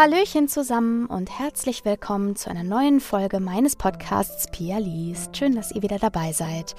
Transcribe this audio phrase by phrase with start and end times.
[0.00, 5.36] Hallöchen zusammen und herzlich willkommen zu einer neuen Folge meines Podcasts Pia liest.
[5.36, 6.74] Schön, dass ihr wieder dabei seid.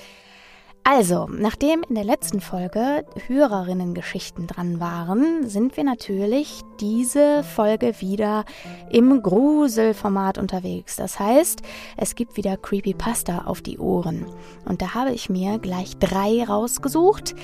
[0.84, 8.44] Also, nachdem in der letzten Folge Hörerinnengeschichten dran waren, sind wir natürlich diese Folge wieder
[8.90, 10.96] im Gruselformat unterwegs.
[10.96, 11.62] Das heißt,
[11.98, 14.26] es gibt wieder Creepypasta auf die Ohren.
[14.66, 17.36] Und da habe ich mir gleich drei rausgesucht.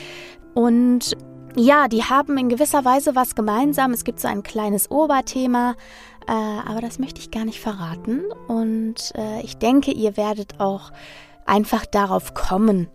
[0.55, 1.15] Und
[1.57, 3.91] ja, die haben in gewisser Weise was gemeinsam.
[3.91, 5.75] Es gibt so ein kleines Oberthema,
[6.27, 8.23] äh, aber das möchte ich gar nicht verraten.
[8.47, 10.91] Und äh, ich denke, ihr werdet auch
[11.45, 12.87] einfach darauf kommen,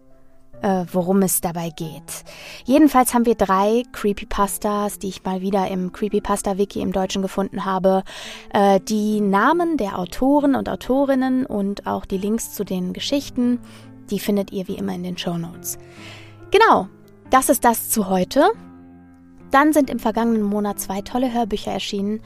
[0.62, 2.24] äh, worum es dabei geht.
[2.64, 8.04] Jedenfalls haben wir drei Creepypastas, die ich mal wieder im Creepypasta-Wiki im Deutschen gefunden habe.
[8.54, 13.58] Äh, die Namen der Autoren und Autorinnen und auch die Links zu den Geschichten,
[14.10, 15.78] die findet ihr wie immer in den Show Notes.
[16.50, 16.88] Genau,
[17.32, 18.52] das ist das zu heute.
[19.50, 22.20] Dann sind im vergangenen Monat zwei tolle Hörbücher erschienen,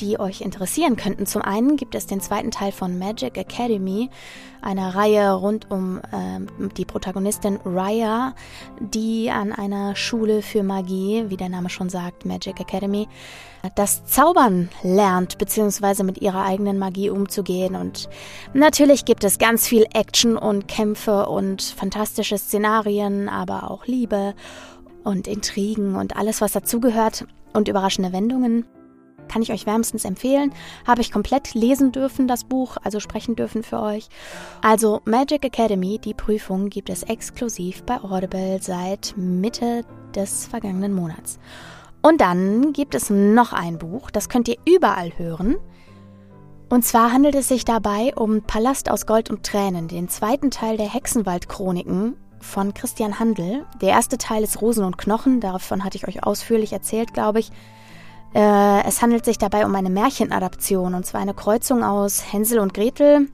[0.00, 1.26] die euch interessieren könnten.
[1.26, 4.10] Zum einen gibt es den zweiten Teil von Magic Academy,
[4.62, 8.34] einer Reihe rund um äh, die Protagonistin Raya,
[8.80, 13.08] die an einer Schule für Magie, wie der Name schon sagt, Magic Academy,
[13.74, 17.76] das Zaubern lernt, beziehungsweise mit ihrer eigenen Magie umzugehen.
[17.76, 18.08] Und
[18.52, 24.34] natürlich gibt es ganz viel Action und Kämpfe und fantastische Szenarien, aber auch Liebe
[25.02, 28.64] und Intrigen und alles, was dazugehört und überraschende Wendungen.
[29.28, 30.52] Kann ich euch wärmstens empfehlen.
[30.86, 34.08] Habe ich komplett lesen dürfen, das Buch, also sprechen dürfen für euch.
[34.62, 41.38] Also Magic Academy, die Prüfung gibt es exklusiv bei Audible seit Mitte des vergangenen Monats.
[42.02, 45.56] Und dann gibt es noch ein Buch, das könnt ihr überall hören.
[46.68, 50.76] Und zwar handelt es sich dabei um Palast aus Gold und Tränen, den zweiten Teil
[50.76, 53.64] der Hexenwald-Chroniken von Christian Handel.
[53.80, 57.50] Der erste Teil ist Rosen und Knochen, davon hatte ich euch ausführlich erzählt, glaube ich.
[58.34, 62.74] Äh, es handelt sich dabei um eine Märchenadaption, und zwar eine Kreuzung aus Hänsel und
[62.74, 63.28] Gretel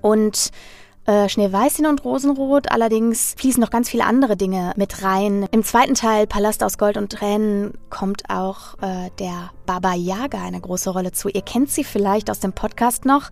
[0.00, 0.50] und
[1.06, 2.70] äh, Schneeweißchen und Rosenrot.
[2.70, 5.46] Allerdings fließen noch ganz viele andere Dinge mit rein.
[5.50, 10.60] Im zweiten Teil, Palast aus Gold und Tränen, kommt auch äh, der Baba Yaga eine
[10.60, 11.28] große Rolle zu.
[11.28, 13.30] Ihr kennt sie vielleicht aus dem Podcast noch.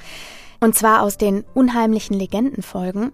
[0.60, 3.12] Und zwar aus den unheimlichen Legendenfolgen.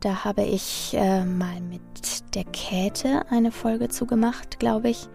[0.00, 5.08] Da habe ich äh, mal mit der Käthe eine Folge zugemacht, glaube ich.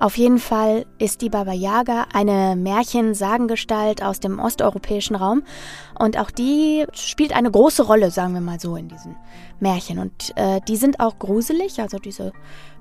[0.00, 5.42] Auf jeden Fall ist die Baba Yaga eine Märchensagengestalt aus dem osteuropäischen Raum
[5.98, 9.14] und auch die spielt eine große Rolle, sagen wir mal so, in diesen
[9.60, 9.98] Märchen.
[9.98, 12.32] Und äh, die sind auch gruselig, also diese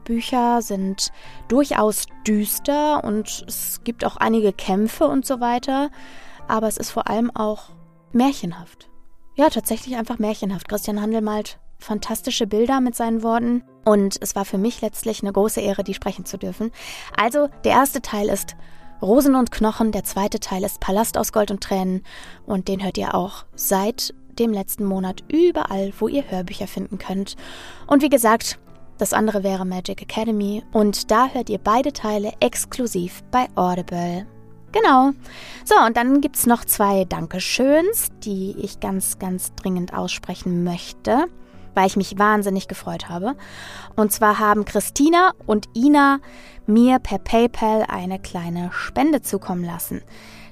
[0.05, 1.11] Bücher sind
[1.49, 5.89] durchaus düster und es gibt auch einige Kämpfe und so weiter,
[6.47, 7.71] aber es ist vor allem auch
[8.13, 8.89] märchenhaft.
[9.35, 10.69] Ja, tatsächlich einfach märchenhaft.
[10.69, 15.31] Christian Handel malt fantastische Bilder mit seinen Worten und es war für mich letztlich eine
[15.31, 16.71] große Ehre, die sprechen zu dürfen.
[17.17, 18.55] Also, der erste Teil ist
[19.01, 22.03] Rosen und Knochen, der zweite Teil ist Palast aus Gold und Tränen
[22.45, 27.35] und den hört ihr auch seit dem letzten Monat überall, wo ihr Hörbücher finden könnt.
[27.87, 28.59] Und wie gesagt,
[28.97, 34.25] das andere wäre Magic Academy und da hört ihr beide Teile exklusiv bei Audible.
[34.71, 35.11] Genau.
[35.65, 41.25] So, und dann gibt es noch zwei Dankeschöns, die ich ganz, ganz dringend aussprechen möchte
[41.73, 43.35] weil ich mich wahnsinnig gefreut habe.
[43.95, 46.19] Und zwar haben Christina und Ina
[46.65, 50.01] mir per PayPal eine kleine Spende zukommen lassen.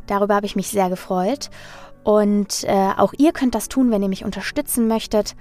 [0.08, 1.50] Darüber habe ich mich sehr gefreut.
[2.04, 5.36] Und äh, auch ihr könnt das tun, wenn ihr mich unterstützen möchtet.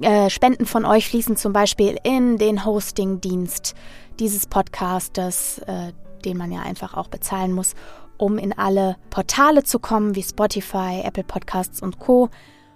[0.00, 3.74] Äh, Spenden von euch fließen zum Beispiel in den Hosting-Dienst
[4.18, 5.92] dieses Podcastes, äh,
[6.24, 7.74] den man ja einfach auch bezahlen muss,
[8.16, 12.28] um in alle Portale zu kommen, wie Spotify, Apple Podcasts und Co.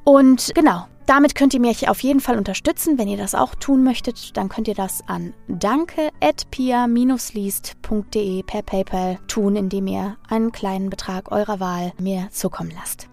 [0.05, 2.99] Und genau, damit könnt ihr mich auf jeden Fall unterstützen.
[2.99, 9.57] Wenn ihr das auch tun möchtet, dann könnt ihr das an danke.pia-liest.de per PayPal tun,
[9.57, 13.09] indem ihr einen kleinen Betrag eurer Wahl mir zukommen lasst.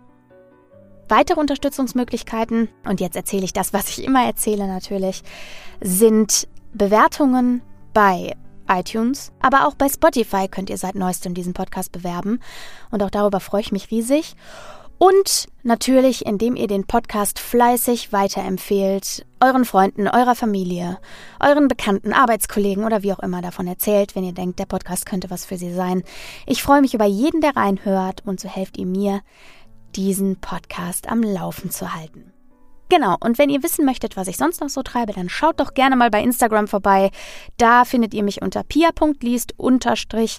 [1.10, 5.24] Weitere Unterstützungsmöglichkeiten, und jetzt erzähle ich das, was ich immer erzähle natürlich,
[5.82, 7.62] sind Bewertungen
[7.94, 8.38] bei
[8.70, 12.40] iTunes, aber auch bei Spotify könnt ihr seit neuestem diesen Podcast bewerben.
[12.92, 14.38] Und auch darüber freue ich mich riesig.
[15.04, 21.00] Und natürlich, indem ihr den Podcast fleißig weiterempfehlt, euren Freunden, eurer Familie,
[21.40, 25.32] euren Bekannten, Arbeitskollegen oder wie auch immer davon erzählt, wenn ihr denkt, der Podcast könnte
[25.32, 26.04] was für sie sein.
[26.46, 29.22] Ich freue mich über jeden, der reinhört und so helft ihr mir,
[29.96, 32.32] diesen Podcast am Laufen zu halten.
[32.90, 35.74] Genau, und wenn ihr wissen möchtet, was ich sonst noch so treibe, dann schaut doch
[35.74, 37.10] gerne mal bei Instagram vorbei.
[37.58, 40.38] Da findet ihr mich unter pia.liest unterstrich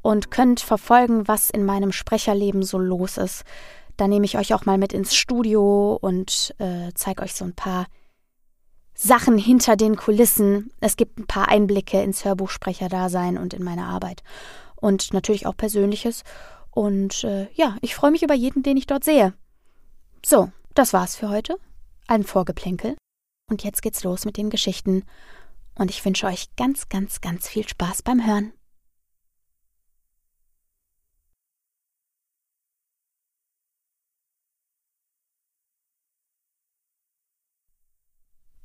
[0.00, 3.44] und könnt verfolgen, was in meinem Sprecherleben so los ist.
[3.98, 7.54] Da nehme ich euch auch mal mit ins Studio und äh, zeige euch so ein
[7.54, 7.86] paar
[8.94, 10.70] Sachen hinter den Kulissen.
[10.80, 14.22] Es gibt ein paar Einblicke ins Hörbuchsprecherdasein und in meine Arbeit.
[14.76, 16.22] Und natürlich auch Persönliches.
[16.70, 19.34] Und äh, ja, ich freue mich über jeden, den ich dort sehe.
[20.24, 21.56] So, das war's für heute.
[22.06, 22.96] Ein Vorgeplänkel.
[23.50, 25.04] Und jetzt geht's los mit den Geschichten.
[25.74, 28.52] Und ich wünsche euch ganz, ganz, ganz viel Spaß beim Hören.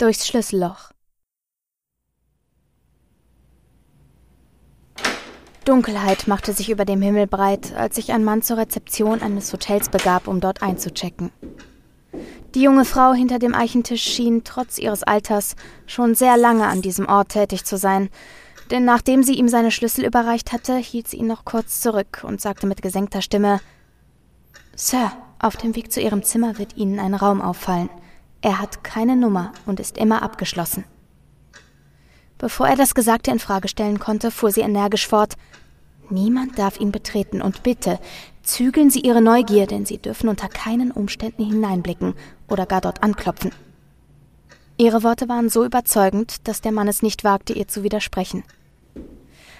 [0.03, 0.91] Durchs Schlüsselloch.
[5.63, 9.87] Dunkelheit machte sich über dem Himmel breit, als sich ein Mann zur Rezeption eines Hotels
[9.87, 11.31] begab, um dort einzuchecken.
[12.53, 15.55] Die junge Frau hinter dem Eichentisch schien trotz ihres Alters
[15.87, 18.09] schon sehr lange an diesem Ort tätig zu sein,
[18.71, 22.41] denn nachdem sie ihm seine Schlüssel überreicht hatte, hielt sie ihn noch kurz zurück und
[22.41, 23.61] sagte mit gesenkter Stimme
[24.75, 27.89] Sir, auf dem Weg zu Ihrem Zimmer wird Ihnen ein Raum auffallen.
[28.43, 30.83] Er hat keine Nummer und ist immer abgeschlossen.
[32.37, 35.35] Bevor er das Gesagte in Frage stellen konnte, fuhr sie energisch fort.
[36.09, 37.99] Niemand darf ihn betreten und bitte,
[38.43, 42.15] zügeln Sie Ihre Neugier, denn Sie dürfen unter keinen Umständen hineinblicken
[42.49, 43.51] oder gar dort anklopfen.
[44.75, 48.43] Ihre Worte waren so überzeugend, dass der Mann es nicht wagte, ihr zu widersprechen.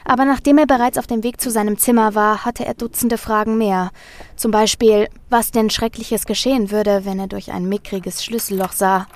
[0.06, 3.58] Aber nachdem er bereits auf dem Weg zu seinem Zimmer war, hatte er Dutzende Fragen
[3.58, 3.92] mehr.
[4.36, 9.08] Zum Beispiel, was denn Schreckliches geschehen würde, wenn er durch ein mickriges Schlüsselloch sah.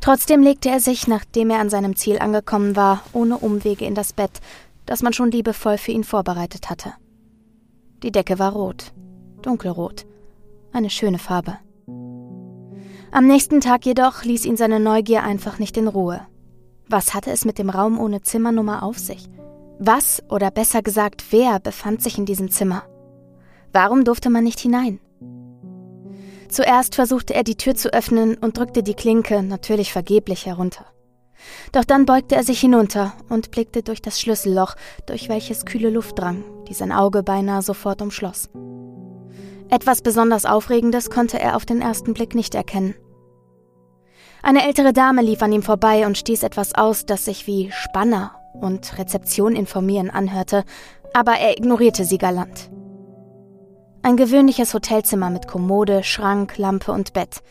[0.00, 4.12] Trotzdem legte er sich, nachdem er an seinem Ziel angekommen war, ohne Umwege in das
[4.12, 4.40] Bett,
[4.86, 6.94] das man schon liebevoll für ihn vorbereitet hatte.
[8.02, 8.92] Die Decke war rot,
[9.42, 10.06] dunkelrot,
[10.72, 11.58] eine schöne Farbe.
[13.12, 16.26] Am nächsten Tag jedoch ließ ihn seine Neugier einfach nicht in Ruhe.
[16.88, 19.28] Was hatte es mit dem Raum ohne Zimmernummer auf sich?
[19.84, 22.84] Was, oder besser gesagt, wer befand sich in diesem Zimmer?
[23.72, 25.00] Warum durfte man nicht hinein?
[26.48, 30.86] Zuerst versuchte er die Tür zu öffnen und drückte die Klinke, natürlich vergeblich, herunter.
[31.72, 34.76] Doch dann beugte er sich hinunter und blickte durch das Schlüsselloch,
[35.06, 38.50] durch welches kühle Luft drang, die sein Auge beinahe sofort umschloss.
[39.68, 42.94] Etwas besonders Aufregendes konnte er auf den ersten Blick nicht erkennen.
[44.44, 48.38] Eine ältere Dame lief an ihm vorbei und stieß etwas aus, das sich wie Spanner
[48.54, 50.64] und Rezeption informieren anhörte,
[51.14, 52.70] aber er ignorierte sie galant.
[54.02, 57.42] Ein gewöhnliches Hotelzimmer mit Kommode, Schrank, Lampe und Bett.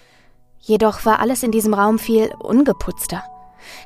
[0.59, 3.23] Jedoch war alles in diesem Raum viel ungeputzter.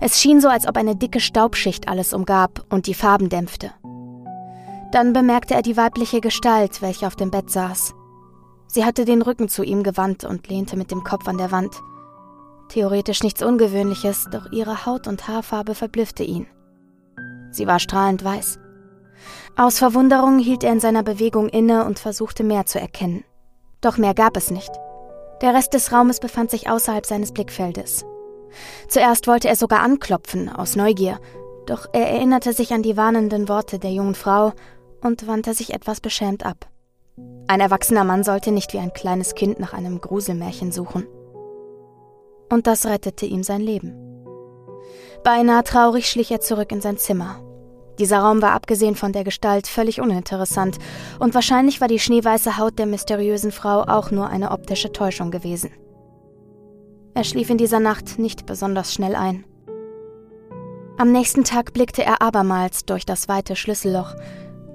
[0.01, 3.71] Es schien so, als ob eine dicke Staubschicht alles umgab und die Farben dämpfte.
[4.91, 7.93] Dann bemerkte er die weibliche Gestalt, welche auf dem Bett saß.
[8.67, 11.75] Sie hatte den Rücken zu ihm gewandt und lehnte mit dem Kopf an der Wand.
[12.69, 16.47] Theoretisch nichts Ungewöhnliches, doch ihre Haut und Haarfarbe verblüffte ihn.
[17.55, 18.59] Sie war strahlend weiß.
[19.55, 23.23] Aus Verwunderung hielt er in seiner Bewegung inne und versuchte mehr zu erkennen.
[23.81, 24.71] Doch mehr gab es nicht.
[25.41, 28.05] Der Rest des Raumes befand sich außerhalb seines Blickfeldes.
[28.87, 31.19] Zuerst wollte er sogar anklopfen, aus Neugier,
[31.65, 34.53] doch er erinnerte sich an die warnenden Worte der jungen Frau
[35.01, 36.67] und wandte sich etwas beschämt ab.
[37.47, 41.07] Ein erwachsener Mann sollte nicht wie ein kleines Kind nach einem Gruselmärchen suchen.
[42.51, 43.93] Und das rettete ihm sein Leben.
[45.23, 47.44] Beinahe traurig schlich er zurück in sein Zimmer.
[47.99, 50.77] Dieser Raum war abgesehen von der Gestalt völlig uninteressant,
[51.19, 55.71] und wahrscheinlich war die schneeweiße Haut der mysteriösen Frau auch nur eine optische Täuschung gewesen.
[57.13, 59.45] Er schlief in dieser Nacht nicht besonders schnell ein.
[60.97, 64.15] Am nächsten Tag blickte er abermals durch das weite Schlüsselloch,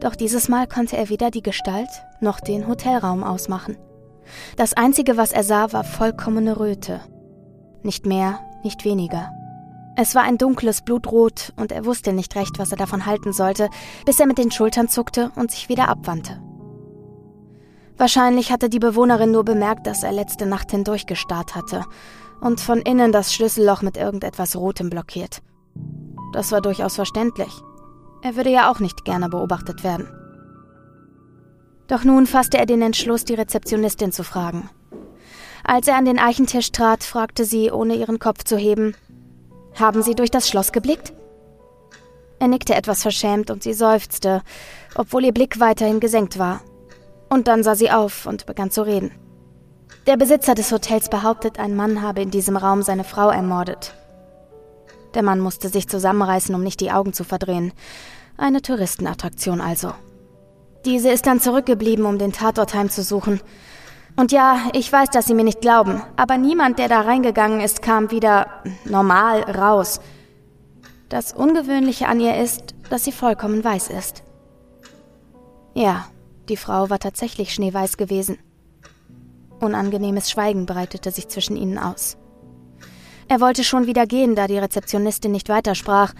[0.00, 1.90] doch dieses Mal konnte er weder die Gestalt
[2.21, 3.76] noch den Hotelraum ausmachen.
[4.56, 7.00] Das Einzige, was er sah, war vollkommene Röte.
[7.83, 9.30] Nicht mehr, nicht weniger.
[10.02, 13.69] Es war ein dunkles Blutrot und er wusste nicht recht, was er davon halten sollte,
[14.07, 16.40] bis er mit den Schultern zuckte und sich wieder abwandte.
[17.99, 21.85] Wahrscheinlich hatte die Bewohnerin nur bemerkt, dass er letzte Nacht hindurch gestarrt hatte
[22.40, 25.42] und von innen das Schlüsselloch mit irgendetwas Rotem blockiert.
[26.33, 27.52] Das war durchaus verständlich.
[28.23, 30.09] Er würde ja auch nicht gerne beobachtet werden.
[31.88, 34.71] Doch nun fasste er den Entschluss, die Rezeptionistin zu fragen.
[35.62, 38.95] Als er an den Eichentisch trat, fragte sie, ohne ihren Kopf zu heben,
[39.75, 41.12] haben Sie durch das Schloss geblickt?
[42.41, 44.41] Er nickte etwas verschämt und sie seufzte,
[44.95, 46.62] obwohl ihr Blick weiterhin gesenkt war.
[47.29, 49.12] Und dann sah sie auf und begann zu reden.
[50.07, 53.95] Der Besitzer des Hotels behauptet, ein Mann habe in diesem Raum seine Frau ermordet.
[55.15, 57.73] Der Mann musste sich zusammenreißen, um nicht die Augen zu verdrehen.
[58.39, 59.93] Eine Touristenattraktion also.
[60.87, 63.41] Diese ist dann zurückgeblieben, um den Tatort heimzusuchen.
[64.21, 67.81] Und ja, ich weiß, dass Sie mir nicht glauben, aber niemand, der da reingegangen ist,
[67.81, 69.99] kam wieder normal raus.
[71.09, 74.23] Das Ungewöhnliche an ihr ist, dass sie vollkommen weiß ist.
[75.73, 76.05] Ja,
[76.50, 78.37] die Frau war tatsächlich schneeweiß gewesen.
[79.59, 82.19] Unangenehmes Schweigen breitete sich zwischen ihnen aus.
[83.27, 86.12] Er wollte schon wieder gehen, da die Rezeptionistin nicht weitersprach,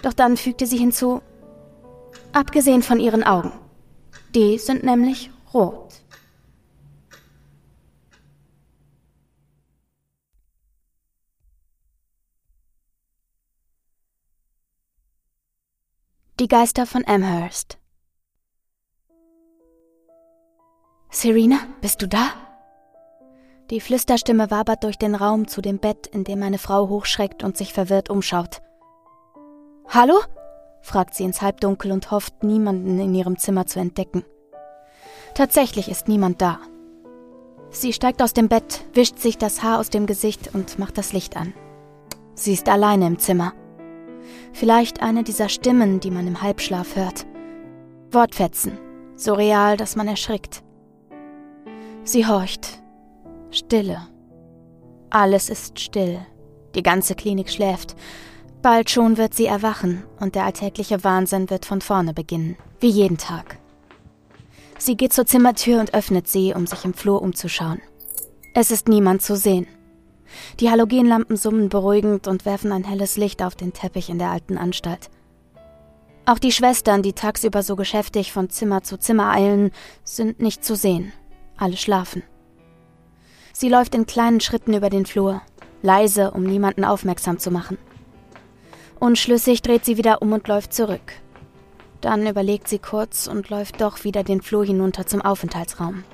[0.00, 1.20] doch dann fügte sie hinzu,
[2.32, 3.52] abgesehen von ihren Augen.
[4.34, 6.05] Die sind nämlich rot.
[16.38, 17.78] Die Geister von Amherst.
[21.08, 22.28] Serena, bist du da?
[23.70, 27.56] Die Flüsterstimme wabert durch den Raum zu dem Bett, in dem meine Frau hochschreckt und
[27.56, 28.60] sich verwirrt umschaut.
[29.88, 30.20] Hallo?
[30.82, 34.22] fragt sie ins Halbdunkel und hofft, niemanden in ihrem Zimmer zu entdecken.
[35.32, 36.58] Tatsächlich ist niemand da.
[37.70, 41.14] Sie steigt aus dem Bett, wischt sich das Haar aus dem Gesicht und macht das
[41.14, 41.54] Licht an.
[42.34, 43.54] Sie ist alleine im Zimmer.
[44.52, 47.26] Vielleicht eine dieser Stimmen, die man im Halbschlaf hört.
[48.10, 48.78] Wortfetzen,
[49.16, 50.62] so real, dass man erschrickt.
[52.04, 52.82] Sie horcht.
[53.50, 54.08] Stille.
[55.10, 56.20] Alles ist still.
[56.74, 57.96] Die ganze Klinik schläft.
[58.62, 63.18] Bald schon wird sie erwachen und der alltägliche Wahnsinn wird von vorne beginnen, wie jeden
[63.18, 63.58] Tag.
[64.78, 67.80] Sie geht zur Zimmertür und öffnet sie, um sich im Flur umzuschauen.
[68.54, 69.66] Es ist niemand zu sehen.
[70.60, 74.58] Die Halogenlampen summen beruhigend und werfen ein helles Licht auf den Teppich in der alten
[74.58, 75.10] Anstalt.
[76.24, 79.70] Auch die Schwestern, die tagsüber so geschäftig von Zimmer zu Zimmer eilen,
[80.02, 81.12] sind nicht zu sehen.
[81.56, 82.22] Alle schlafen.
[83.52, 85.40] Sie läuft in kleinen Schritten über den Flur,
[85.82, 87.78] leise, um niemanden aufmerksam zu machen.
[88.98, 91.12] Unschlüssig dreht sie wieder um und läuft zurück.
[92.00, 96.04] Dann überlegt sie kurz und läuft doch wieder den Flur hinunter zum Aufenthaltsraum.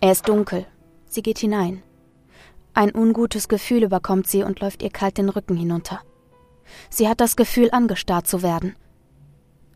[0.00, 0.66] Er ist dunkel.
[1.06, 1.82] Sie geht hinein.
[2.74, 6.00] Ein ungutes Gefühl überkommt sie und läuft ihr kalt den Rücken hinunter.
[6.88, 8.76] Sie hat das Gefühl, angestarrt zu werden.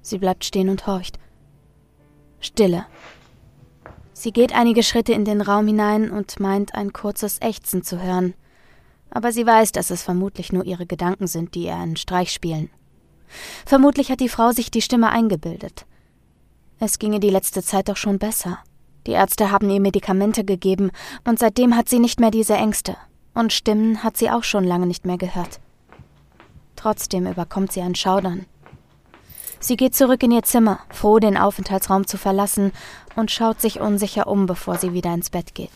[0.00, 1.18] Sie bleibt stehen und horcht.
[2.40, 2.86] Stille.
[4.12, 8.34] Sie geht einige Schritte in den Raum hinein und meint ein kurzes Ächzen zu hören.
[9.10, 12.70] Aber sie weiß, dass es vermutlich nur ihre Gedanken sind, die ihr einen Streich spielen.
[13.66, 15.86] Vermutlich hat die Frau sich die Stimme eingebildet.
[16.78, 18.58] Es ginge die letzte Zeit doch schon besser.
[19.06, 20.90] Die Ärzte haben ihr Medikamente gegeben,
[21.24, 22.96] und seitdem hat sie nicht mehr diese Ängste.
[23.34, 25.60] Und Stimmen hat sie auch schon lange nicht mehr gehört.
[26.76, 28.46] Trotzdem überkommt sie ein Schaudern.
[29.60, 32.72] Sie geht zurück in ihr Zimmer, froh, den Aufenthaltsraum zu verlassen,
[33.16, 35.70] und schaut sich unsicher um, bevor sie wieder ins Bett geht.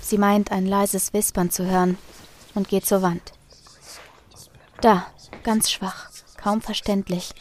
[0.00, 1.96] Sie meint, ein leises Wispern zu hören
[2.54, 3.32] und geht zur Wand.
[4.80, 5.06] Da,
[5.44, 7.32] ganz schwach, kaum verständlich.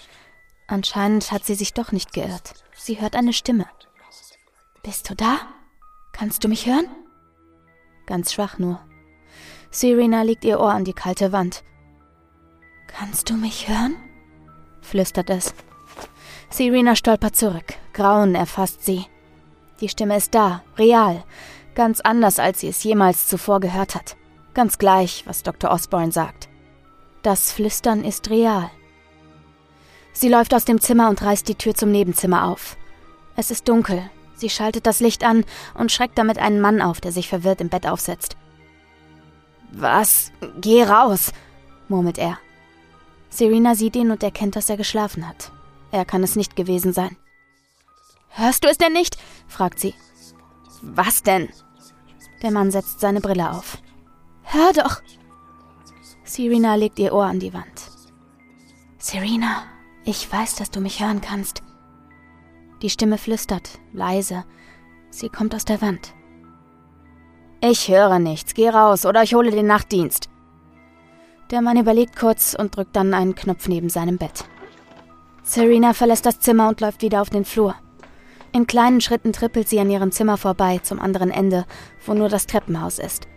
[0.67, 2.53] Anscheinend hat sie sich doch nicht geirrt.
[2.77, 3.65] Sie hört eine Stimme.
[4.83, 5.38] Bist du da?
[6.11, 6.88] Kannst du mich hören?
[8.07, 8.79] Ganz schwach nur.
[9.69, 11.63] Serena legt ihr Ohr an die kalte Wand.
[12.88, 13.95] Kannst du mich hören?
[14.81, 15.53] flüstert es.
[16.50, 17.75] Serena stolpert zurück.
[17.93, 19.05] Grauen erfasst sie.
[19.81, 21.23] Die Stimme ist da, real,
[21.75, 24.17] ganz anders, als sie es jemals zuvor gehört hat.
[24.55, 25.71] Ganz gleich, was Dr.
[25.71, 26.50] Osborne sagt.
[27.21, 28.71] Das Flüstern ist real.
[30.11, 32.77] Sie läuft aus dem Zimmer und reißt die Tür zum Nebenzimmer auf.
[33.35, 34.09] Es ist dunkel,
[34.41, 35.45] Sie schaltet das Licht an
[35.75, 38.38] und schreckt damit einen Mann auf, der sich verwirrt im Bett aufsetzt.
[39.71, 40.31] Was?
[40.60, 41.31] Geh raus,
[41.88, 42.39] murmelt er.
[43.29, 45.51] Serena sieht ihn und erkennt, dass er geschlafen hat.
[45.91, 47.17] Er kann es nicht gewesen sein.
[48.29, 49.15] Hörst du es denn nicht?
[49.48, 49.93] fragt sie.
[50.81, 51.50] Was denn?
[52.41, 53.77] Der Mann setzt seine Brille auf.
[54.41, 55.03] Hör doch!
[56.24, 57.91] Serena legt ihr Ohr an die Wand.
[58.98, 59.65] Serena,
[60.03, 61.62] ich weiß, dass du mich hören kannst.
[62.81, 64.43] Die Stimme flüstert, leise.
[65.11, 66.13] Sie kommt aus der Wand.
[67.61, 68.55] Ich höre nichts.
[68.55, 70.29] Geh raus oder ich hole den Nachtdienst.
[71.51, 74.45] Der Mann überlegt kurz und drückt dann einen Knopf neben seinem Bett.
[75.43, 77.75] Serena verlässt das Zimmer und läuft wieder auf den Flur.
[78.51, 81.65] In kleinen Schritten trippelt sie an ihrem Zimmer vorbei zum anderen Ende,
[82.05, 83.27] wo nur das Treppenhaus ist.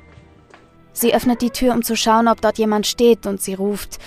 [0.92, 3.98] Sie öffnet die Tür, um zu schauen, ob dort jemand steht, und sie ruft,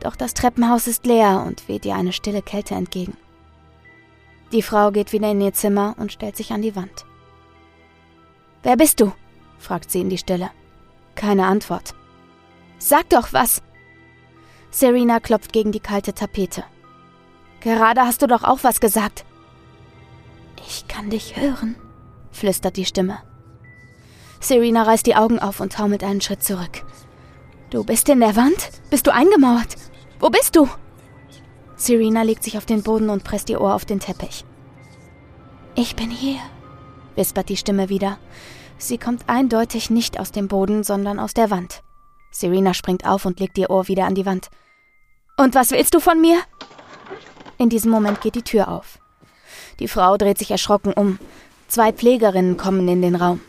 [0.00, 3.16] doch das Treppenhaus ist leer und weht ihr eine stille Kälte entgegen.
[4.56, 7.04] Die Frau geht wieder in ihr Zimmer und stellt sich an die Wand.
[8.62, 9.12] Wer bist du?
[9.58, 10.50] fragt sie in die Stille.
[11.14, 11.94] Keine Antwort.
[12.78, 13.60] Sag doch was!
[14.70, 16.64] Serena klopft gegen die kalte Tapete.
[17.60, 19.26] Gerade hast du doch auch was gesagt.
[20.66, 21.76] Ich kann dich hören,
[22.30, 23.18] flüstert die Stimme.
[24.40, 26.82] Serena reißt die Augen auf und taumelt einen Schritt zurück.
[27.68, 28.70] Du bist in der Wand?
[28.88, 29.76] Bist du eingemauert?
[30.18, 30.66] Wo bist du?
[31.76, 34.44] Serena legt sich auf den Boden und presst ihr Ohr auf den Teppich.
[35.74, 36.38] Ich bin hier,
[37.16, 38.18] wispert die Stimme wieder.
[38.78, 41.82] Sie kommt eindeutig nicht aus dem Boden, sondern aus der Wand.
[42.30, 44.48] Serena springt auf und legt ihr Ohr wieder an die Wand.
[45.36, 46.38] Und was willst du von mir?
[47.58, 48.98] In diesem Moment geht die Tür auf.
[49.78, 51.18] Die Frau dreht sich erschrocken um.
[51.68, 53.40] Zwei Pflegerinnen kommen in den Raum.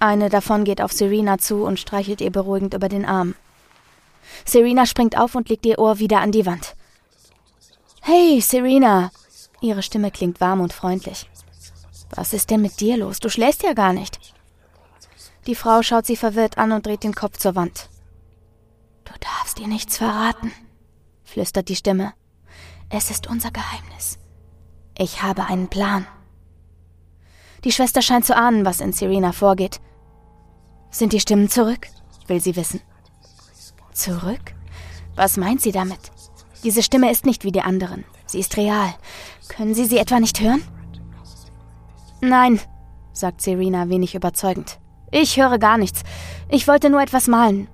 [0.00, 3.34] Eine davon geht auf Serena zu und streichelt ihr beruhigend über den Arm.
[4.44, 6.74] Serena springt auf und legt ihr Ohr wieder an die Wand.
[8.06, 9.10] Hey, Serena!
[9.62, 11.26] Ihre Stimme klingt warm und freundlich.
[12.10, 13.18] Was ist denn mit dir los?
[13.18, 14.18] Du schläfst ja gar nicht.
[15.46, 17.88] Die Frau schaut sie verwirrt an und dreht den Kopf zur Wand.
[19.06, 20.52] Du darfst ihr nichts verraten,
[21.24, 22.12] flüstert die Stimme.
[22.90, 24.18] Es ist unser Geheimnis.
[24.98, 26.06] Ich habe einen Plan.
[27.64, 29.80] Die Schwester scheint zu ahnen, was in Serena vorgeht.
[30.90, 31.88] Sind die Stimmen zurück?
[32.26, 32.82] will sie wissen.
[33.94, 34.54] Zurück?
[35.14, 36.12] Was meint sie damit?
[36.64, 38.04] Diese Stimme ist nicht wie die anderen.
[38.26, 38.94] Sie ist real.
[39.48, 40.62] Können Sie sie etwa nicht hören?
[42.22, 42.58] Nein,
[43.12, 44.80] sagt Serena wenig überzeugend.
[45.10, 46.02] Ich höre gar nichts.
[46.48, 47.68] Ich wollte nur etwas malen.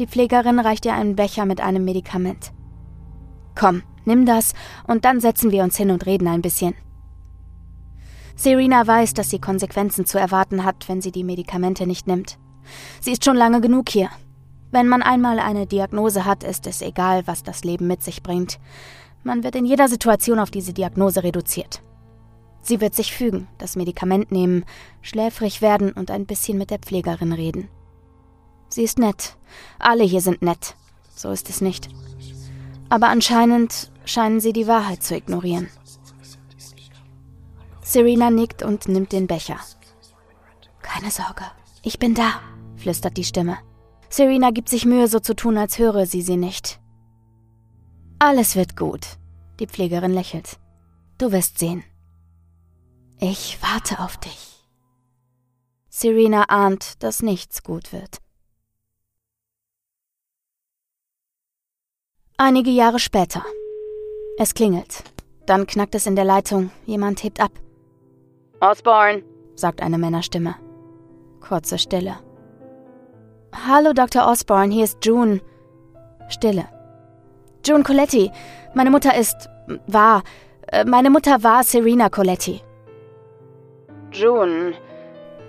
[0.00, 2.52] Die Pflegerin reicht ihr einen Becher mit einem Medikament.
[3.54, 4.54] Komm, nimm das
[4.86, 6.74] und dann setzen wir uns hin und reden ein bisschen.
[8.36, 12.38] Serena weiß, dass sie Konsequenzen zu erwarten hat, wenn sie die Medikamente nicht nimmt.
[13.00, 14.10] Sie ist schon lange genug hier.
[14.76, 18.58] Wenn man einmal eine Diagnose hat, ist es egal, was das Leben mit sich bringt.
[19.24, 21.80] Man wird in jeder Situation auf diese Diagnose reduziert.
[22.60, 24.66] Sie wird sich fügen, das Medikament nehmen,
[25.00, 27.70] schläfrig werden und ein bisschen mit der Pflegerin reden.
[28.68, 29.38] Sie ist nett.
[29.78, 30.76] Alle hier sind nett.
[31.14, 31.88] So ist es nicht.
[32.90, 35.70] Aber anscheinend scheinen sie die Wahrheit zu ignorieren.
[37.80, 39.56] Serena nickt und nimmt den Becher.
[40.82, 41.44] Keine Sorge,
[41.82, 42.42] ich bin da,
[42.76, 43.56] flüstert die Stimme.
[44.08, 46.80] Serena gibt sich Mühe, so zu tun, als höre sie sie nicht.
[48.18, 49.18] Alles wird gut.
[49.60, 50.58] Die Pflegerin lächelt.
[51.18, 51.82] Du wirst sehen.
[53.18, 54.66] Ich warte auf dich.
[55.88, 58.18] Serena ahnt, dass nichts gut wird.
[62.36, 63.42] Einige Jahre später.
[64.38, 65.04] Es klingelt.
[65.46, 66.70] Dann knackt es in der Leitung.
[66.84, 67.52] Jemand hebt ab.
[68.60, 69.22] Osborne,
[69.54, 70.56] sagt eine Männerstimme.
[71.40, 72.18] Kurze Stille.
[73.64, 74.28] Hallo, Dr.
[74.28, 75.40] Osborne, hier ist June.
[76.28, 76.66] Stille.
[77.64, 78.30] June Coletti.
[78.74, 79.48] Meine Mutter ist.
[79.86, 80.22] war.
[80.68, 82.60] Äh, meine Mutter war Serena Coletti.
[84.12, 84.74] June.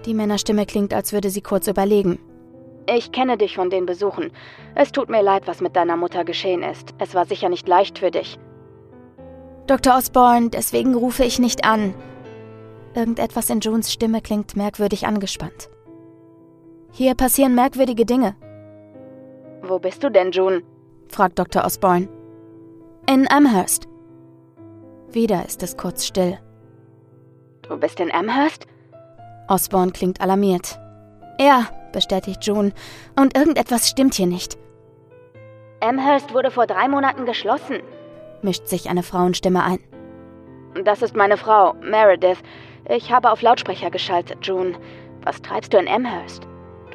[0.05, 2.17] Die Männerstimme klingt, als würde sie kurz überlegen.
[2.89, 4.31] Ich kenne dich von den Besuchen.
[4.73, 6.93] Es tut mir leid, was mit deiner Mutter geschehen ist.
[6.99, 8.39] Es war sicher nicht leicht für dich.
[9.67, 9.97] Dr.
[9.97, 11.93] Osborne, deswegen rufe ich nicht an.
[12.95, 15.69] Irgendetwas in Junes Stimme klingt merkwürdig angespannt.
[16.97, 18.35] Hier passieren merkwürdige Dinge.
[19.61, 20.63] Wo bist du denn, June?
[21.09, 21.63] fragt Dr.
[21.63, 22.09] Osborne.
[23.07, 23.87] In Amherst.
[25.11, 26.39] Wieder ist es kurz still.
[27.61, 28.65] Du bist in Amherst?
[29.47, 30.79] Osborne klingt alarmiert.
[31.39, 32.71] Ja, bestätigt June,
[33.15, 34.57] und irgendetwas stimmt hier nicht.
[35.81, 37.77] Amherst wurde vor drei Monaten geschlossen,
[38.41, 39.79] mischt sich eine Frauenstimme ein.
[40.83, 42.41] Das ist meine Frau, Meredith.
[42.89, 44.73] Ich habe auf Lautsprecher geschaltet, June.
[45.23, 46.47] Was treibst du in Amherst?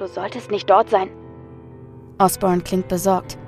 [0.03, 1.11] Du solltest nicht dort sein.
[2.19, 3.39] Osborne klingt besorgt.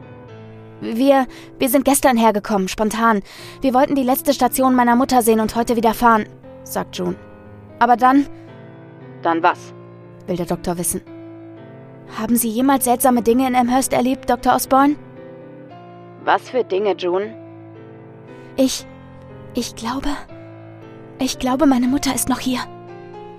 [0.81, 1.27] Wir,
[1.59, 3.23] wir sind gestern hergekommen, spontan.
[3.61, 6.29] Wir wollten die letzte Station meiner Mutter sehen und heute wieder fahren,
[6.63, 7.17] sagt June.
[7.81, 8.29] Aber dann.
[9.23, 9.75] Dann was?
[10.29, 11.01] will der Doktor wissen.
[12.21, 14.55] Haben Sie jemals seltsame Dinge in Amherst erlebt, Dr.
[14.55, 14.95] Osborne?
[16.23, 17.35] Was für Dinge, June?
[18.57, 18.87] Ich.
[19.55, 20.11] Ich glaube.
[21.19, 22.61] Ich glaube, meine Mutter ist noch hier,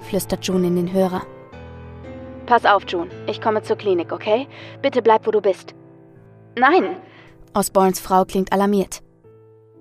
[0.02, 1.22] flüstert June in den Hörer.
[2.46, 3.10] Pass auf, June.
[3.28, 4.48] Ich komme zur Klinik, okay?
[4.82, 5.74] Bitte bleib, wo du bist.
[6.56, 6.98] Nein!
[7.54, 9.02] Osborns Frau klingt alarmiert.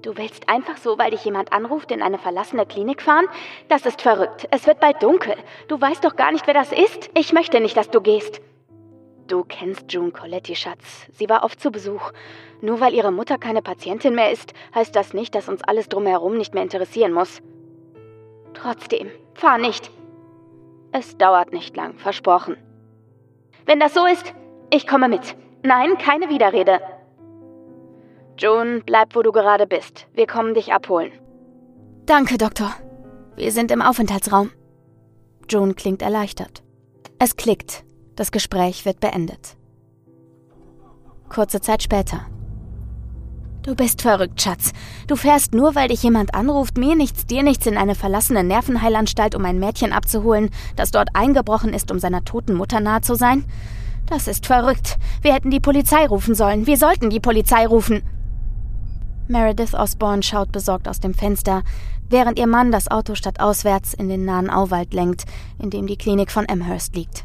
[0.02, 3.26] Du willst einfach so, weil dich jemand anruft, in eine verlassene Klinik fahren?
[3.68, 4.46] Das ist verrückt.
[4.50, 5.34] Es wird bald dunkel.
[5.68, 7.10] Du weißt doch gar nicht, wer das ist.
[7.14, 8.40] Ich möchte nicht, dass du gehst.
[9.26, 11.06] Du kennst June Coletti, Schatz.
[11.12, 12.12] Sie war oft zu Besuch.
[12.60, 16.36] Nur weil ihre Mutter keine Patientin mehr ist, heißt das nicht, dass uns alles drumherum
[16.36, 17.40] nicht mehr interessieren muss.
[18.52, 19.90] Trotzdem, fahr nicht.
[20.96, 22.56] Es dauert nicht lang, versprochen.
[23.66, 24.32] Wenn das so ist,
[24.70, 25.34] ich komme mit.
[25.64, 26.78] Nein, keine Widerrede.
[28.38, 30.06] June, bleib, wo du gerade bist.
[30.14, 31.10] Wir kommen dich abholen.
[32.06, 32.72] Danke, Doktor.
[33.34, 34.52] Wir sind im Aufenthaltsraum.
[35.48, 36.62] June klingt erleichtert.
[37.18, 37.84] Es klickt.
[38.14, 39.56] Das Gespräch wird beendet.
[41.28, 42.26] Kurze Zeit später.
[43.64, 44.72] Du bist verrückt, Schatz.
[45.06, 49.34] Du fährst nur, weil dich jemand anruft, mir nichts, dir nichts, in eine verlassene Nervenheilanstalt,
[49.34, 53.42] um ein Mädchen abzuholen, das dort eingebrochen ist, um seiner toten Mutter nahe zu sein?
[54.04, 54.98] Das ist verrückt.
[55.22, 56.66] Wir hätten die Polizei rufen sollen.
[56.66, 58.02] Wir sollten die Polizei rufen.
[59.28, 61.62] Meredith Osborne schaut besorgt aus dem Fenster,
[62.10, 65.24] während ihr Mann das Auto stadtauswärts in den nahen Auwald lenkt,
[65.58, 67.24] in dem die Klinik von Amherst liegt.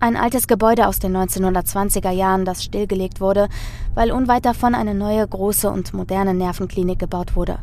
[0.00, 3.48] Ein altes Gebäude aus den 1920er Jahren, das stillgelegt wurde,
[3.94, 7.58] weil unweit davon eine neue, große und moderne Nervenklinik gebaut wurde.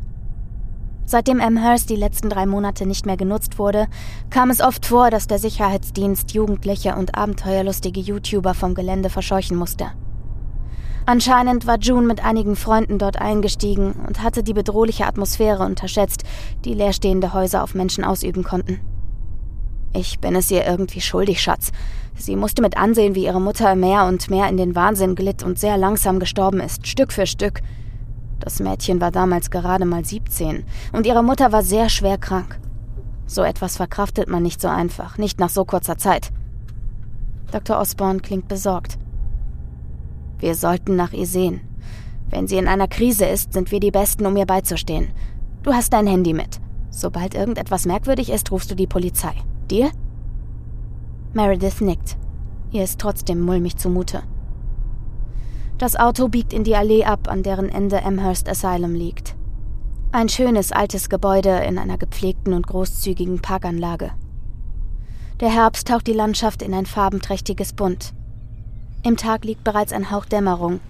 [1.06, 3.88] Seitdem Amherst die letzten drei Monate nicht mehr genutzt wurde,
[4.30, 9.88] kam es oft vor, dass der Sicherheitsdienst jugendliche und abenteuerlustige YouTuber vom Gelände verscheuchen musste.
[11.06, 16.24] Anscheinend war June mit einigen Freunden dort eingestiegen und hatte die bedrohliche Atmosphäre unterschätzt,
[16.64, 18.80] die leerstehende Häuser auf Menschen ausüben konnten.
[19.94, 21.72] Ich bin es ihr irgendwie schuldig, Schatz.
[22.22, 25.58] Sie musste mit ansehen, wie ihre Mutter mehr und mehr in den Wahnsinn glitt und
[25.58, 27.62] sehr langsam gestorben ist, Stück für Stück.
[28.40, 32.60] Das Mädchen war damals gerade mal 17 und ihre Mutter war sehr schwer krank.
[33.26, 36.32] So etwas verkraftet man nicht so einfach, nicht nach so kurzer Zeit.
[37.52, 37.80] Dr.
[37.80, 39.00] Osborne klingt besorgt.
[40.38, 41.62] Wir sollten nach ihr sehen.
[42.30, 45.08] Wenn sie in einer Krise ist, sind wir die Besten, um ihr beizustehen.
[45.64, 46.60] Du hast dein Handy mit.
[46.92, 49.34] Sobald irgendetwas merkwürdig ist, rufst du die Polizei.
[49.72, 49.90] Dir?
[51.34, 52.18] Meredith nickt.
[52.72, 54.24] Ihr ist trotzdem mulmig zumute.
[55.78, 59.36] Das Auto biegt in die Allee ab, an deren Ende Amherst Asylum liegt.
[60.12, 64.12] Ein schönes altes Gebäude in einer gepflegten und großzügigen Parkanlage.
[65.40, 68.14] Der Herbst taucht die Landschaft in ein farbenträchtiges Bunt.
[69.04, 70.82] Im Tag liegt bereits ein Hauch Dämmerung.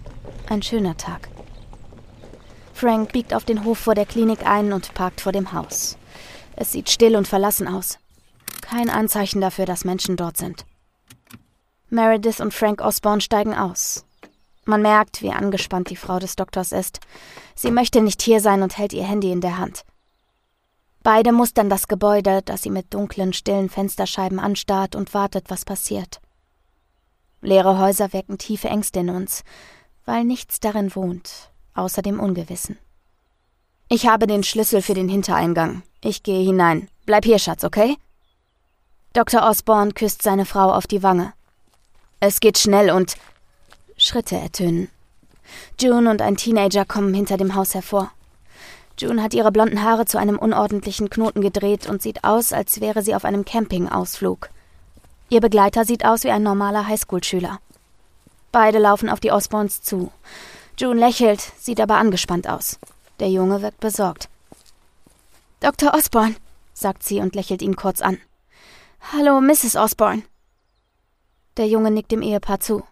[0.49, 1.29] Ein schöner Tag.
[2.73, 5.99] Frank biegt auf den Hof vor der Klinik ein und parkt vor dem Haus.
[6.55, 8.00] Es sieht still und verlassen aus.
[8.61, 10.65] Kein Anzeichen dafür, dass Menschen dort sind.
[11.89, 14.05] Meredith und Frank Osborne steigen aus.
[14.63, 16.99] Man merkt, wie angespannt die Frau des Doktors ist.
[17.55, 19.83] Sie möchte nicht hier sein und hält ihr Handy in der Hand.
[21.03, 26.21] Beide mustern das Gebäude, das sie mit dunklen, stillen Fensterscheiben anstarrt und wartet, was passiert.
[27.41, 29.43] Leere Häuser wecken tiefe Ängste in uns,
[30.05, 32.77] weil nichts darin wohnt, außer dem Ungewissen.
[33.89, 35.81] Ich habe den Schlüssel für den Hintereingang.
[36.01, 36.87] Ich gehe hinein.
[37.05, 37.97] Bleib hier, Schatz, okay?
[39.13, 39.43] Dr.
[39.43, 41.33] Osborne küsst seine Frau auf die Wange.
[42.21, 43.15] Es geht schnell und
[43.97, 44.89] Schritte ertönen.
[45.77, 48.11] June und ein Teenager kommen hinter dem Haus hervor.
[48.97, 53.01] June hat ihre blonden Haare zu einem unordentlichen Knoten gedreht und sieht aus, als wäre
[53.01, 54.49] sie auf einem Campingausflug.
[55.27, 57.59] Ihr Begleiter sieht aus wie ein normaler Highschoolschüler.
[58.53, 60.09] Beide laufen auf die Osborns zu.
[60.77, 62.79] June lächelt, sieht aber angespannt aus.
[63.19, 64.29] Der Junge wirkt besorgt.
[65.59, 65.93] Dr.
[65.93, 66.35] Osborne,
[66.73, 68.17] sagt sie und lächelt ihn kurz an.
[69.09, 69.75] Hallo, Mrs.
[69.75, 70.23] Osborne.
[71.57, 72.85] Der Junge nickt dem Ehepaar zu.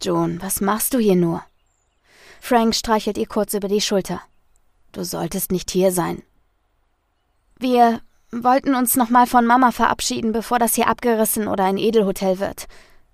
[0.00, 1.44] Joan, was machst du hier nur?
[2.40, 4.22] Frank streichelt ihr kurz über die Schulter.
[4.92, 6.22] Du solltest nicht hier sein.
[7.58, 12.66] Wir wollten uns nochmal von Mama verabschieden, bevor das hier abgerissen oder ein Edelhotel wird,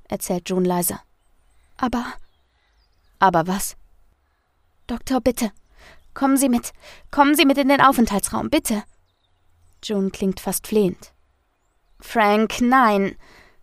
[0.09, 1.01] erzählt June leise.
[1.77, 2.05] Aber.
[3.19, 3.75] Aber was?
[4.87, 5.51] Doktor, bitte.
[6.13, 6.73] Kommen Sie mit.
[7.11, 8.85] Kommen Sie mit in den Aufenthaltsraum, bitte.
[9.83, 11.14] June klingt fast flehend.
[12.05, 13.17] Frank, nein,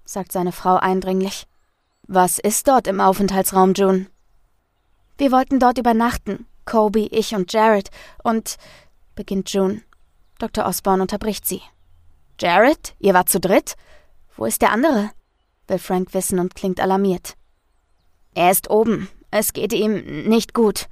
[0.03, 1.47] sagt seine Frau eindringlich.
[2.07, 4.07] Was ist dort im Aufenthaltsraum, June?
[5.17, 6.47] Wir wollten dort übernachten.
[6.65, 7.89] Kobe, ich und Jared.
[8.23, 8.57] Und.
[9.15, 9.83] beginnt June.
[10.39, 10.65] Dr.
[10.65, 11.61] Osborne unterbricht sie.
[12.39, 12.93] Jared?
[12.99, 13.75] Ihr wart zu dritt?
[14.35, 15.11] Wo ist der andere?
[15.67, 17.37] will Frank wissen und klingt alarmiert.
[18.33, 19.07] Er ist oben.
[19.29, 20.89] Es geht ihm nicht gut,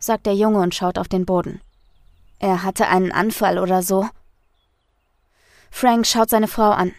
[0.00, 1.60] sagt der Junge und schaut auf den Boden.
[2.40, 4.08] Er hatte einen Anfall oder so.
[5.78, 6.94] Frank schaut seine Frau an.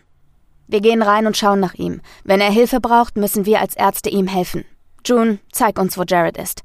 [0.68, 2.00] Wir gehen rein und schauen nach ihm.
[2.24, 4.66] Wenn er Hilfe braucht, müssen wir als Ärzte ihm helfen.
[5.04, 6.62] June, zeig uns, wo Jared ist.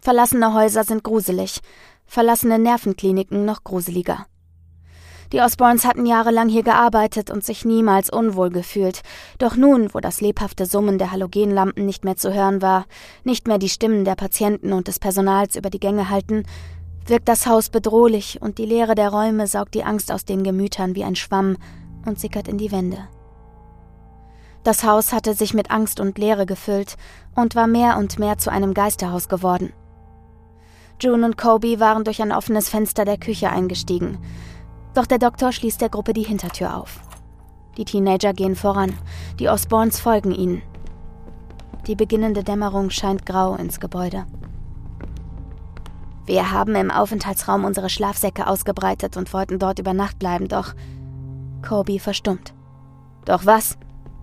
[0.00, 1.60] Verlassene Häuser sind gruselig,
[2.04, 4.26] verlassene Nervenkliniken noch gruseliger.
[5.32, 9.02] Die Osborns hatten jahrelang hier gearbeitet und sich niemals unwohl gefühlt.
[9.38, 12.86] Doch nun, wo das lebhafte Summen der Halogenlampen nicht mehr zu hören war,
[13.22, 16.44] nicht mehr die Stimmen der Patienten und des Personals über die Gänge halten,
[17.06, 20.94] wirkt das Haus bedrohlich und die Leere der Räume saugt die Angst aus den Gemütern
[20.94, 21.56] wie ein Schwamm,
[22.06, 23.08] und sickert in die Wände.
[24.62, 26.96] Das Haus hatte sich mit Angst und Leere gefüllt
[27.34, 29.72] und war mehr und mehr zu einem Geisterhaus geworden.
[31.00, 34.18] June und Kobe waren durch ein offenes Fenster der Küche eingestiegen,
[34.94, 37.00] doch der Doktor schließt der Gruppe die Hintertür auf.
[37.76, 38.96] Die Teenager gehen voran,
[39.38, 40.62] die Osborns folgen ihnen.
[41.86, 44.24] Die beginnende Dämmerung scheint grau ins Gebäude.
[46.26, 50.74] Wir haben im Aufenthaltsraum unsere Schlafsäcke ausgebreitet und wollten dort über Nacht bleiben, doch
[51.66, 52.54] Kobe verstummt.
[53.24, 53.78] Doch was?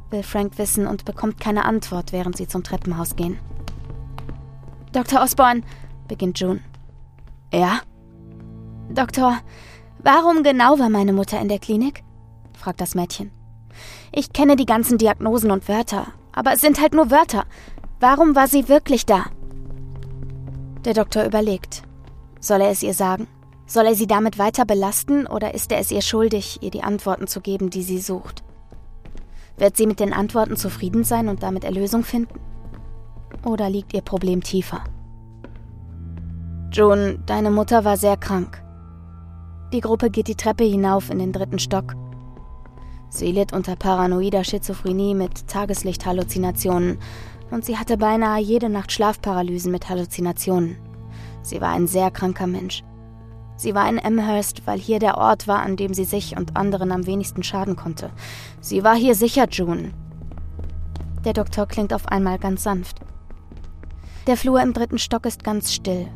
[0.09, 3.39] will Frank wissen und bekommt keine Antwort, während sie zum Treppenhaus gehen.
[4.91, 5.21] Dr.
[5.21, 5.61] Osborne,
[6.07, 6.59] beginnt June.
[7.53, 7.79] Ja?
[8.89, 9.37] Doktor,
[9.99, 12.03] warum genau war meine Mutter in der Klinik?
[12.53, 13.31] fragt das Mädchen.
[14.11, 17.45] Ich kenne die ganzen Diagnosen und Wörter, aber es sind halt nur Wörter.
[18.01, 19.25] Warum war sie wirklich da?
[20.83, 21.83] Der Doktor überlegt.
[22.41, 23.27] Soll er es ihr sagen?
[23.67, 27.27] Soll er sie damit weiter belasten oder ist er es ihr schuldig, ihr die Antworten
[27.27, 28.43] zu geben, die sie sucht?
[29.57, 32.39] Wird sie mit den Antworten zufrieden sein und damit Erlösung finden?
[33.45, 34.83] Oder liegt ihr Problem tiefer?
[36.71, 38.61] June, deine Mutter war sehr krank.
[39.71, 41.95] Die Gruppe geht die Treppe hinauf in den dritten Stock.
[43.09, 46.97] Sie litt unter paranoider Schizophrenie mit Tageslichthalluzinationen,
[47.51, 50.77] Und sie hatte beinahe jede Nacht Schlafparalysen mit Halluzinationen.
[51.41, 52.83] Sie war ein sehr kranker Mensch.
[53.55, 56.91] Sie war in Amherst, weil hier der Ort war, an dem sie sich und anderen
[56.91, 58.11] am wenigsten schaden konnte.
[58.59, 59.93] Sie war hier sicher, June.
[61.23, 63.01] Der Doktor klingt auf einmal ganz sanft.
[64.27, 66.07] Der Flur im dritten Stock ist ganz still.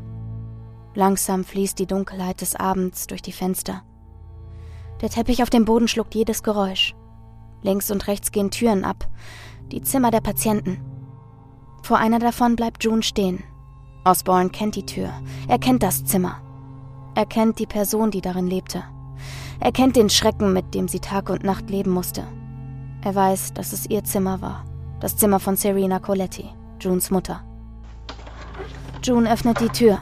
[0.96, 3.84] Langsam fließt die Dunkelheit des Abends durch die Fenster.
[5.02, 6.96] Der Teppich auf dem Boden schluckt jedes Geräusch.
[7.62, 9.08] Links und rechts gehen Türen ab.
[9.72, 10.80] Die Zimmer der Patienten.
[11.84, 13.44] Vor einer davon bleibt June stehen.
[14.06, 15.10] Osborne kennt die Tür.
[15.48, 16.38] Er kennt das Zimmer.
[17.16, 18.84] Er kennt die Person, die darin lebte.
[19.60, 22.24] Er kennt den Schrecken, mit dem sie Tag und Nacht leben musste.
[23.04, 24.64] Er weiß, dass es ihr Zimmer war.
[25.00, 26.46] Das Zimmer von Serena Coletti,
[26.80, 27.44] Junes Mutter.
[29.04, 30.00] June öffnet die Tür.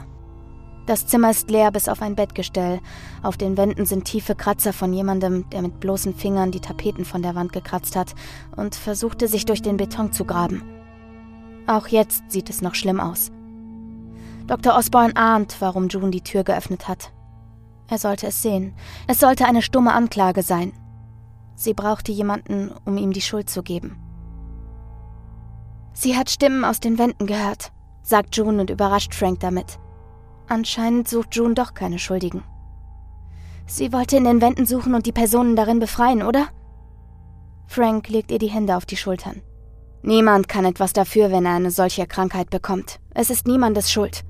[0.86, 2.80] Das Zimmer ist leer bis auf ein Bettgestell.
[3.22, 7.22] Auf den Wänden sind tiefe Kratzer von jemandem, der mit bloßen Fingern die Tapeten von
[7.22, 8.14] der Wand gekratzt hat
[8.54, 10.62] und versuchte, sich durch den Beton zu graben.
[11.66, 13.32] Auch jetzt sieht es noch schlimm aus.
[14.46, 14.76] Dr.
[14.76, 17.12] Osborne ahnt, warum June die Tür geöffnet hat.
[17.88, 18.74] Er sollte es sehen.
[19.06, 20.72] Es sollte eine stumme Anklage sein.
[21.54, 23.96] Sie brauchte jemanden, um ihm die Schuld zu geben.
[25.92, 29.78] Sie hat Stimmen aus den Wänden gehört, sagt June und überrascht Frank damit.
[30.48, 32.42] Anscheinend sucht June doch keine Schuldigen.
[33.66, 36.48] Sie wollte in den Wänden suchen und die Personen darin befreien, oder?
[37.66, 39.40] Frank legt ihr die Hände auf die Schultern.
[40.02, 43.00] Niemand kann etwas dafür, wenn er eine solche Krankheit bekommt.
[43.14, 44.22] Es ist niemandes Schuld.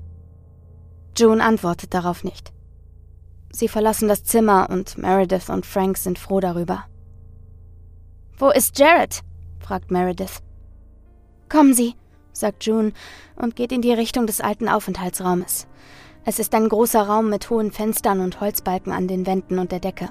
[1.17, 2.51] June antwortet darauf nicht.
[3.51, 6.85] Sie verlassen das Zimmer und Meredith und Frank sind froh darüber.
[8.37, 9.21] Wo ist Jared?
[9.59, 10.41] fragt Meredith.
[11.47, 11.95] Kommen Sie,
[12.33, 12.91] sagt June
[13.37, 15.67] und geht in die Richtung des alten Aufenthaltsraumes.
[16.25, 19.79] Es ist ein großer Raum mit hohen Fenstern und Holzbalken an den Wänden und der
[19.79, 20.09] Decke.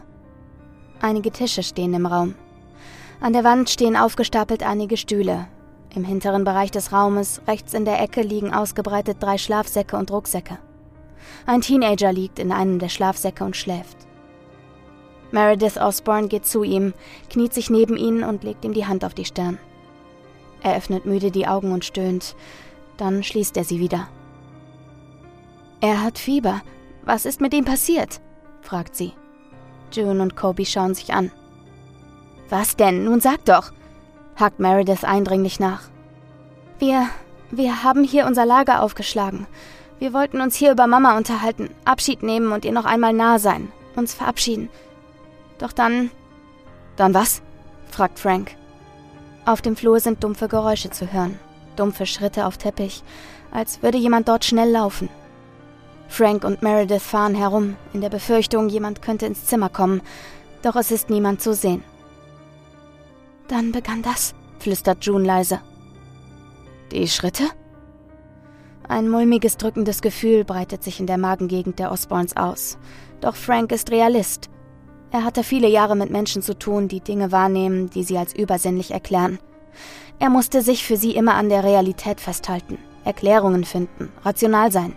[1.02, 2.34] Einige Tische stehen im Raum.
[3.20, 5.48] An der Wand stehen aufgestapelt einige Stühle.
[5.94, 10.58] Im hinteren Bereich des Raumes, rechts in der Ecke, liegen ausgebreitet drei Schlafsäcke und Rucksäcke.
[11.46, 13.96] Ein Teenager liegt in einem der Schlafsäcke und schläft.
[15.30, 16.94] Meredith Osborne geht zu ihm,
[17.28, 19.58] kniet sich neben ihn und legt ihm die Hand auf die Stirn.
[20.62, 22.36] Er öffnet müde die Augen und stöhnt.
[22.96, 24.08] Dann schließt er sie wieder.
[25.80, 26.62] Er hat Fieber.
[27.04, 28.20] Was ist mit ihm passiert?
[28.62, 29.12] fragt sie.
[29.92, 31.30] June und Kobe schauen sich an.
[32.48, 33.04] Was denn?
[33.04, 33.72] Nun sag doch,
[34.36, 35.82] hakt Meredith eindringlich nach.
[36.78, 37.08] Wir,
[37.50, 39.46] wir haben hier unser Lager aufgeschlagen.
[39.98, 43.72] Wir wollten uns hier über Mama unterhalten, Abschied nehmen und ihr noch einmal nah sein,
[43.96, 44.68] uns verabschieden.
[45.58, 46.10] Doch dann.
[46.96, 47.42] Dann was?
[47.90, 48.56] fragt Frank.
[49.46, 51.38] Auf dem Flur sind dumpfe Geräusche zu hören,
[51.76, 53.02] dumpfe Schritte auf Teppich,
[53.52, 55.08] als würde jemand dort schnell laufen.
[56.08, 60.02] Frank und Meredith fahren herum, in der Befürchtung, jemand könnte ins Zimmer kommen,
[60.62, 61.82] doch es ist niemand zu sehen.
[63.48, 65.60] Dann begann das, flüstert June leise.
[66.90, 67.44] Die Schritte?
[68.86, 72.76] Ein mulmiges, drückendes Gefühl breitet sich in der Magengegend der Osborns aus.
[73.20, 74.50] Doch Frank ist Realist.
[75.10, 78.90] Er hatte viele Jahre mit Menschen zu tun, die Dinge wahrnehmen, die sie als übersinnlich
[78.90, 79.38] erklären.
[80.18, 84.94] Er musste sich für sie immer an der Realität festhalten, Erklärungen finden, rational sein.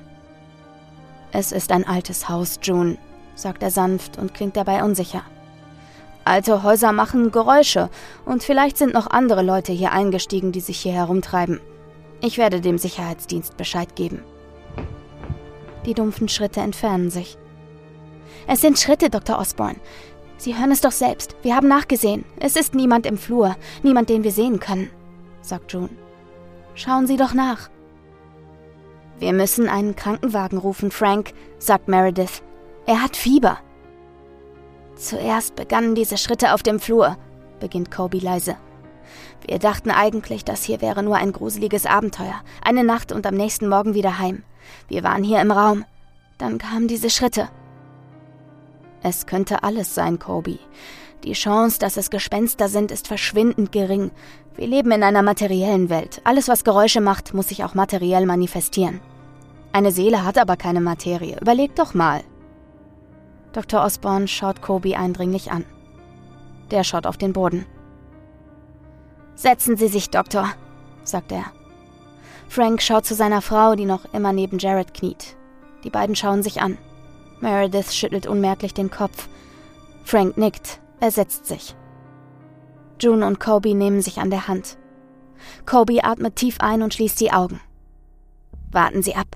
[1.32, 2.98] Es ist ein altes Haus, June,
[3.36, 5.22] sagt er sanft und klingt dabei unsicher.
[6.26, 7.90] Alte Häuser machen Geräusche
[8.26, 11.62] und vielleicht sind noch andere Leute hier eingestiegen, die sich hier herumtreiben.
[12.22, 14.24] Ich werde dem Sicherheitsdienst Bescheid geben.
[15.86, 17.38] Die dumpfen Schritte entfernen sich.
[18.48, 19.40] Es sind Schritte, Dr.
[19.40, 19.80] Osborne.
[20.38, 21.36] Sie hören es doch selbst.
[21.42, 22.26] Wir haben nachgesehen.
[22.40, 24.90] Es ist niemand im Flur, niemand, den wir sehen können,
[25.42, 25.90] sagt June.
[26.76, 27.70] Schauen Sie doch nach.
[29.20, 32.44] Wir müssen einen Krankenwagen rufen, Frank, sagt Meredith.
[32.86, 33.58] Er hat Fieber.
[34.96, 37.18] Zuerst begannen diese Schritte auf dem Flur,
[37.60, 38.58] beginnt Kobe leise.
[39.48, 42.42] Wir dachten eigentlich, das hier wäre nur ein gruseliges Abenteuer.
[42.62, 44.44] Eine Nacht und am nächsten Morgen wieder heim.
[44.90, 45.86] Wir waren hier im Raum.
[46.38, 47.48] Dann kamen diese Schritte.
[49.02, 50.60] Es könnte alles sein, Kobe.
[51.24, 54.12] Die Chance, dass es Gespenster sind, ist verschwindend gering.
[54.58, 56.22] Wir leben in einer materiellen Welt.
[56.26, 59.00] Alles, was Geräusche macht, muss sich auch materiell manifestieren.
[59.72, 61.38] Eine Seele hat aber keine Materie.
[61.40, 62.22] Überleg doch mal.
[63.54, 63.84] Dr.
[63.84, 65.64] Osborne schaut Kobe eindringlich an.
[66.70, 67.66] Der schaut auf den Boden.
[69.38, 70.50] Setzen Sie sich, Doktor,
[71.04, 71.46] sagt er.
[72.50, 75.38] Frank schaut zu seiner Frau, die noch immer neben Jared kniet.
[75.84, 76.80] Die beiden schauen sich an.
[77.40, 79.30] Meredith schüttelt unmerklich den Kopf.
[80.04, 80.80] Frank nickt.
[81.00, 81.76] Er setzt sich.
[83.00, 84.80] June und Kobe nehmen sich an der Hand.
[85.68, 87.62] Kobe atmet tief ein und schließt die Augen.
[88.72, 89.28] Warten Sie ab.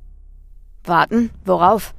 [0.83, 1.29] Warten?
[1.45, 1.93] Worauf?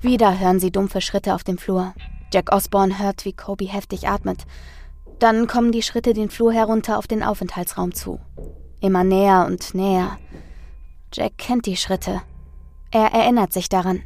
[0.00, 1.92] Wieder hören sie dumpfe Schritte auf dem Flur.
[2.32, 4.46] Jack Osborne hört, wie Kobe heftig atmet.
[5.20, 8.18] Dann kommen die Schritte den Flur herunter auf den Aufenthaltsraum zu.
[8.80, 10.18] Immer näher und näher.
[11.12, 12.22] Jack kennt die Schritte.
[12.90, 14.02] Er erinnert sich daran.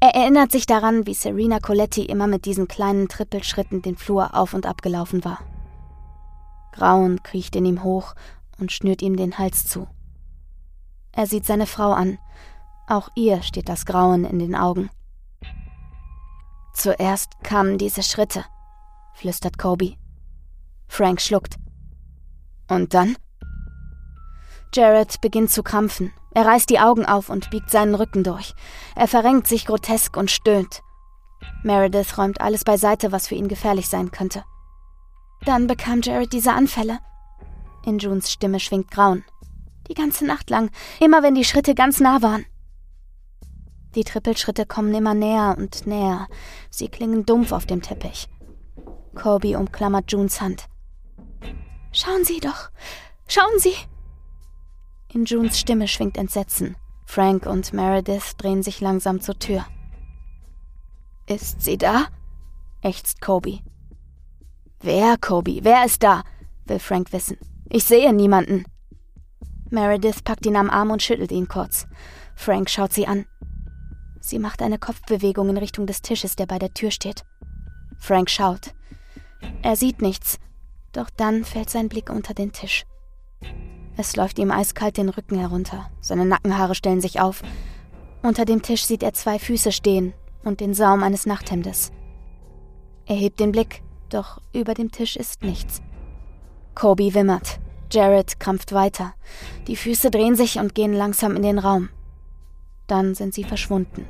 [0.00, 4.54] Er erinnert sich daran, wie Serena Coletti immer mit diesen kleinen Trippelschritten den Flur auf
[4.54, 5.40] und ab gelaufen war.
[6.72, 8.14] Grauen kriecht in ihm hoch
[8.58, 9.86] und schnürt ihm den Hals zu.
[11.12, 12.18] Er sieht seine Frau an.
[12.88, 14.88] Auch ihr steht das Grauen in den Augen.
[16.72, 18.44] Zuerst kamen diese Schritte,
[19.12, 19.96] flüstert Kobe.
[20.88, 21.56] Frank schluckt.
[22.68, 23.16] Und dann?
[24.74, 26.12] Jared beginnt zu krampfen.
[26.34, 28.54] Er reißt die Augen auf und biegt seinen Rücken durch.
[28.96, 30.82] Er verrenkt sich grotesk und stöhnt.
[31.62, 34.44] Meredith räumt alles beiseite, was für ihn gefährlich sein könnte.
[35.44, 36.98] Dann bekam Jared diese Anfälle.
[37.86, 39.24] In Junes Stimme schwingt Grauen.
[39.88, 40.70] Die ganze Nacht lang,
[41.00, 42.46] immer wenn die Schritte ganz nah waren.
[43.94, 46.26] Die Trippelschritte kommen immer näher und näher.
[46.70, 48.28] Sie klingen dumpf auf dem Teppich.
[49.14, 50.66] Kobe umklammert Junes Hand.
[51.94, 52.70] Schauen Sie doch.
[53.28, 53.74] Schauen Sie.
[55.12, 56.76] In Junes Stimme schwingt Entsetzen.
[57.06, 59.64] Frank und Meredith drehen sich langsam zur Tür.
[61.26, 62.06] Ist sie da?
[62.82, 63.60] ächzt Kobe.
[64.80, 65.60] Wer, Kobe?
[65.62, 66.24] Wer ist da?
[66.66, 67.38] will Frank wissen.
[67.70, 68.64] Ich sehe niemanden.
[69.70, 71.86] Meredith packt ihn am Arm und schüttelt ihn kurz.
[72.34, 73.24] Frank schaut sie an.
[74.20, 77.24] Sie macht eine Kopfbewegung in Richtung des Tisches, der bei der Tür steht.
[77.98, 78.74] Frank schaut.
[79.62, 80.38] Er sieht nichts,
[80.94, 82.84] doch dann fällt sein Blick unter den Tisch.
[83.96, 87.42] Es läuft ihm eiskalt den Rücken herunter, seine Nackenhaare stellen sich auf.
[88.22, 91.92] Unter dem Tisch sieht er zwei Füße stehen und den Saum eines Nachthemdes.
[93.06, 95.82] Er hebt den Blick, doch über dem Tisch ist nichts.
[96.74, 97.60] Kobe wimmert.
[97.92, 99.14] Jared krampft weiter.
[99.68, 101.90] Die Füße drehen sich und gehen langsam in den Raum.
[102.86, 104.08] Dann sind sie verschwunden.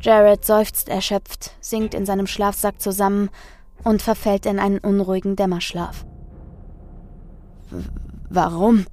[0.00, 3.30] Jared seufzt erschöpft, sinkt in seinem Schlafsack zusammen
[3.84, 6.04] und verfällt in einen unruhigen Dämmerschlaf.
[8.28, 8.86] Warum?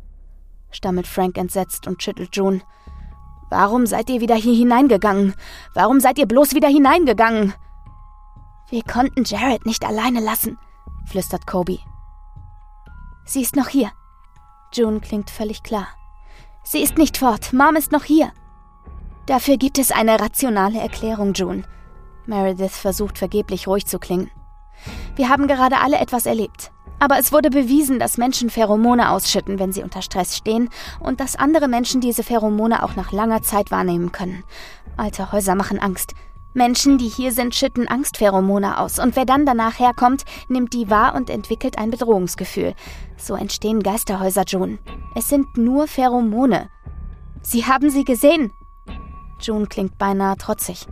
[0.71, 2.61] stammelt Frank entsetzt und schüttelt June.
[3.49, 5.33] Warum seid ihr wieder hier hineingegangen?
[5.73, 7.53] Warum seid ihr bloß wieder hineingegangen?
[8.69, 10.57] Wir konnten Jared nicht alleine lassen,
[11.05, 11.79] flüstert Kobe.
[13.25, 13.91] Sie ist noch hier.
[14.73, 15.87] June klingt völlig klar.
[16.63, 18.31] Sie ist nicht fort, Mom ist noch hier.
[19.25, 21.63] Dafür gibt es eine rationale Erklärung, June.
[22.27, 24.29] Meredith versucht vergeblich ruhig zu klingen.
[25.15, 26.71] Wir haben gerade alle etwas erlebt.
[26.99, 31.37] Aber es wurde bewiesen, dass Menschen Pheromone ausschütten, wenn sie unter Stress stehen, und dass
[31.37, 34.43] andere Menschen diese Pheromone auch nach langer Zeit wahrnehmen können.
[34.97, 36.13] Alte Häuser machen Angst.
[36.53, 41.15] Menschen, die hier sind, schütten Angstpheromone aus, und wer dann danach herkommt, nimmt die wahr
[41.15, 42.73] und entwickelt ein Bedrohungsgefühl.
[43.17, 44.79] So entstehen Geisterhäuser, June.
[45.15, 46.69] Es sind nur Pheromone.
[47.41, 48.51] Sie haben sie gesehen.
[49.39, 50.85] June klingt beinahe trotzig.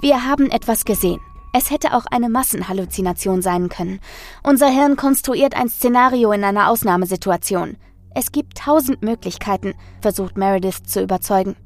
[0.00, 1.20] Wir haben etwas gesehen.
[1.52, 4.00] Es hätte auch eine Massenhalluzination sein können.
[4.42, 7.76] Unser Hirn konstruiert ein Szenario in einer Ausnahmesituation.
[8.14, 11.56] Es gibt tausend Möglichkeiten, versucht Meredith zu überzeugen.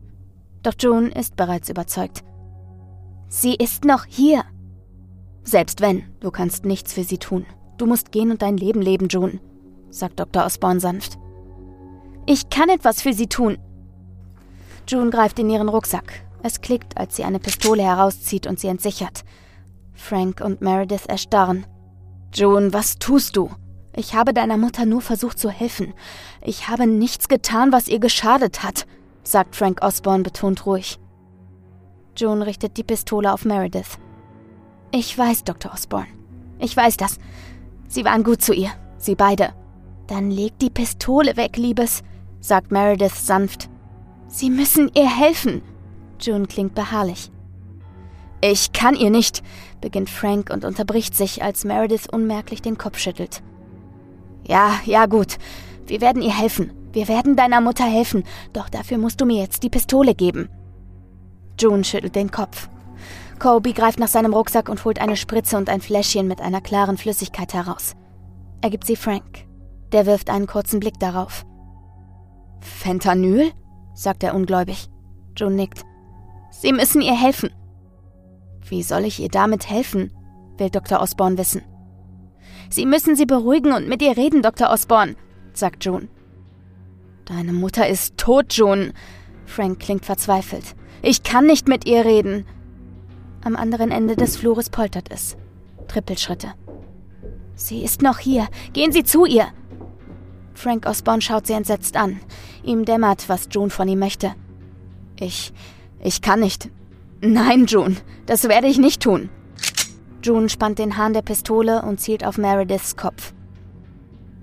[0.63, 2.23] Doch June ist bereits überzeugt.
[3.29, 4.45] Sie ist noch hier.
[5.43, 7.47] Selbst wenn, du kannst nichts für sie tun.
[7.79, 9.41] Du musst gehen und dein Leben leben, June,
[9.91, 10.45] sagt Dr.
[10.45, 11.19] Osborne sanft.
[12.27, 13.59] Ich kann etwas für sie tun.
[14.87, 16.23] June greift in ihren Rucksack.
[16.43, 19.25] Es klickt, als sie eine Pistole herauszieht und sie entsichert.
[19.95, 21.67] Frank und Meredith erstarren.
[22.35, 23.51] June, was tust du?
[23.95, 25.93] Ich habe deiner Mutter nur versucht zu helfen.
[26.41, 28.87] Ich habe nichts getan, was ihr geschadet hat,
[29.23, 30.99] sagt Frank Osborne betont ruhig.
[32.17, 33.99] June richtet die Pistole auf Meredith.
[34.93, 35.73] Ich weiß, Dr.
[35.73, 36.09] Osborne.
[36.59, 37.19] Ich weiß das.
[37.89, 38.71] Sie waren gut zu ihr.
[38.99, 39.55] Sie beide.
[40.07, 42.03] Dann leg die Pistole weg, Liebes,
[42.41, 43.69] sagt Meredith sanft.
[44.29, 45.63] Sie müssen ihr helfen.
[46.21, 47.32] June klingt beharrlich.
[48.45, 49.41] Ich kann ihr nicht,
[49.81, 53.41] beginnt Frank und unterbricht sich, als Meredith unmerklich den Kopf schüttelt.
[54.45, 55.39] Ja, ja gut.
[55.87, 56.73] Wir werden ihr helfen.
[56.93, 60.49] Wir werden deiner Mutter helfen, doch dafür musst du mir jetzt die Pistole geben.
[61.59, 62.69] June schüttelt den Kopf.
[63.39, 66.99] Kobe greift nach seinem Rucksack und holt eine Spritze und ein Fläschchen mit einer klaren
[66.99, 67.95] Flüssigkeit heraus.
[68.61, 69.47] Er gibt sie Frank.
[69.93, 71.45] Der wirft einen kurzen Blick darauf.
[72.61, 73.53] Fentanyl?
[73.95, 74.89] sagt er ungläubig.
[75.37, 75.83] June nickt.
[76.51, 77.51] Sie müssen ihr helfen.
[78.73, 80.11] Wie soll ich ihr damit helfen?
[80.57, 81.03] will Dr.
[81.03, 81.61] Osborne wissen.
[82.71, 84.71] Sie müssen sie beruhigen und mit ihr reden, Dr.
[84.71, 85.15] Osborne,
[85.53, 86.09] sagt June.
[87.27, 88.95] Deine Mutter ist tot, June.
[89.45, 90.75] Frank klingt verzweifelt.
[91.03, 92.47] Ich kann nicht mit ihr reden.
[93.45, 95.37] Am anderen Ende des Flures poltert es.
[95.87, 96.55] Trippelschritte.
[97.55, 98.49] Sie ist noch hier.
[98.73, 99.49] Gehen Sie zu ihr.
[100.55, 102.21] Frank Osborne schaut sie entsetzt an.
[102.63, 104.33] Ihm dämmert, was June von ihm möchte.
[105.21, 105.53] Ich.
[106.01, 106.71] Ich kann nicht.
[107.25, 107.97] Nein, June,
[108.27, 109.31] das werde ich nicht tun.
[110.25, 113.33] June spannt den Hahn der Pistole und zielt auf Merediths Kopf.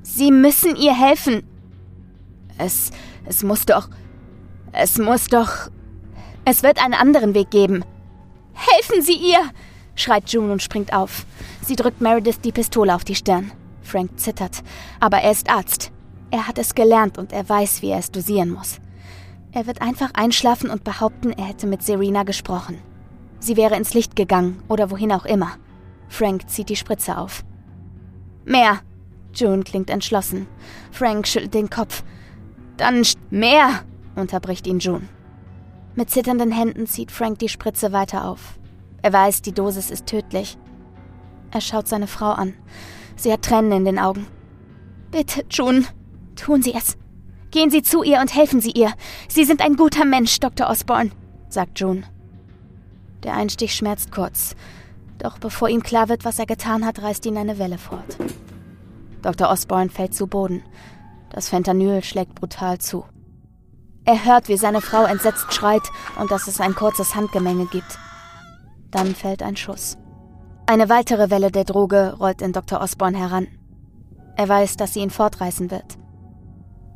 [0.01, 1.43] Sie müssen ihr helfen,
[2.57, 2.91] Es.
[3.25, 3.89] es muss doch.
[4.71, 5.69] Es muss doch.
[6.45, 7.83] Es wird einen anderen Weg geben.
[8.53, 9.41] Helfen Sie ihr!
[9.95, 11.25] schreit June und springt auf.
[11.61, 13.51] Sie drückt Meredith die Pistole auf die Stirn.
[13.81, 14.63] Frank zittert,
[15.01, 15.91] aber er ist Arzt.
[16.31, 18.79] Er hat es gelernt und er weiß, wie er es dosieren muss.
[19.51, 22.77] Er wird einfach einschlafen und behaupten, er hätte mit Serena gesprochen.
[23.39, 25.51] Sie wäre ins Licht gegangen oder wohin auch immer.
[26.07, 27.43] Frank zieht die Spritze auf.
[28.45, 28.79] Mehr!
[29.33, 30.47] June klingt entschlossen.
[30.91, 32.03] Frank schüttelt den Kopf.
[32.77, 33.83] Dann mehr!
[34.15, 35.07] unterbricht ihn June.
[35.95, 38.59] Mit zitternden Händen zieht Frank die Spritze weiter auf.
[39.01, 40.57] Er weiß, die Dosis ist tödlich.
[41.51, 42.53] Er schaut seine Frau an.
[43.15, 44.27] Sie hat Tränen in den Augen.
[45.11, 45.85] Bitte, June,
[46.35, 46.98] tun Sie es.
[47.51, 48.93] Gehen Sie zu ihr und helfen Sie ihr.
[49.27, 50.69] Sie sind ein guter Mensch, Dr.
[50.69, 51.11] Osborne,
[51.49, 52.03] sagt June.
[53.23, 54.55] Der Einstich schmerzt kurz.
[55.17, 58.17] Doch bevor ihm klar wird, was er getan hat, reißt ihn eine Welle fort.
[59.21, 59.49] Dr.
[59.49, 60.63] Osborne fällt zu Boden.
[61.29, 63.05] Das Fentanyl schlägt brutal zu.
[64.05, 65.83] Er hört, wie seine Frau entsetzt schreit
[66.19, 67.99] und dass es ein kurzes Handgemenge gibt.
[68.89, 69.97] Dann fällt ein Schuss.
[70.65, 72.81] Eine weitere Welle der Droge rollt in Dr.
[72.81, 73.47] Osborne heran.
[74.35, 75.98] Er weiß, dass sie ihn fortreißen wird.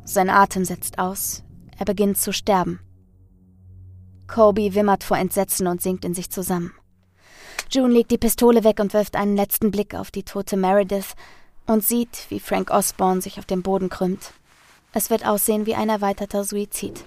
[0.04, 1.42] Sein Atem setzt aus.
[1.78, 2.80] Er beginnt zu sterben.
[4.26, 6.72] Kobe wimmert vor Entsetzen und sinkt in sich zusammen.
[7.70, 11.14] June legt die Pistole weg und wirft einen letzten Blick auf die tote Meredith
[11.66, 14.32] und sieht, wie Frank Osborne sich auf dem Boden krümmt.
[14.92, 17.04] Es wird aussehen wie ein erweiterter Suizid.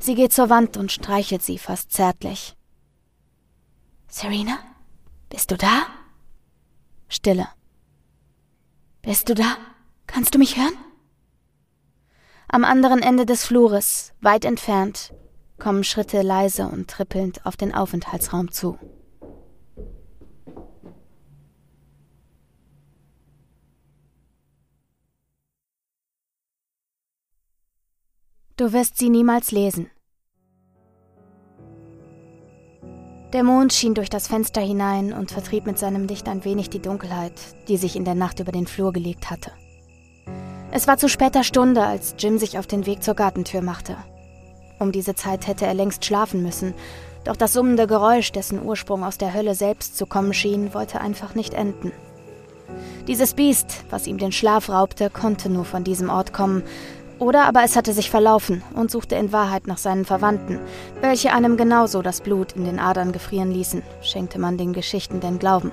[0.00, 2.56] Sie geht zur Wand und streichelt sie fast zärtlich.
[4.08, 4.58] Serena?
[5.28, 5.86] Bist du da?
[7.08, 7.48] Stille.
[9.02, 9.56] Bist du da?
[10.06, 10.74] Kannst du mich hören?
[12.50, 15.12] Am anderen Ende des Flures, weit entfernt,
[15.58, 18.78] kommen Schritte leise und trippelnd auf den Aufenthaltsraum zu.
[28.56, 29.90] Du wirst sie niemals lesen.
[33.34, 36.80] Der Mond schien durch das Fenster hinein und vertrieb mit seinem Licht ein wenig die
[36.80, 39.52] Dunkelheit, die sich in der Nacht über den Flur gelegt hatte.
[40.70, 43.96] Es war zu später Stunde, als Jim sich auf den Weg zur Gartentür machte.
[44.78, 46.74] Um diese Zeit hätte er längst schlafen müssen,
[47.24, 51.34] doch das summende Geräusch, dessen Ursprung aus der Hölle selbst zu kommen schien, wollte einfach
[51.34, 51.92] nicht enden.
[53.06, 56.62] Dieses Biest, was ihm den Schlaf raubte, konnte nur von diesem Ort kommen,
[57.18, 60.60] oder aber es hatte sich verlaufen und suchte in Wahrheit nach seinen Verwandten,
[61.00, 65.38] welche einem genauso das Blut in den Adern gefrieren ließen, schenkte man den Geschichten den
[65.38, 65.72] Glauben.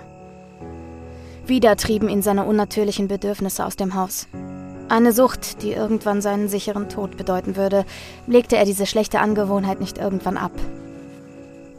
[1.45, 4.27] Wieder trieben ihn seine unnatürlichen Bedürfnisse aus dem Haus.
[4.87, 7.85] Eine Sucht, die irgendwann seinen sicheren Tod bedeuten würde,
[8.27, 10.51] legte er diese schlechte Angewohnheit nicht irgendwann ab.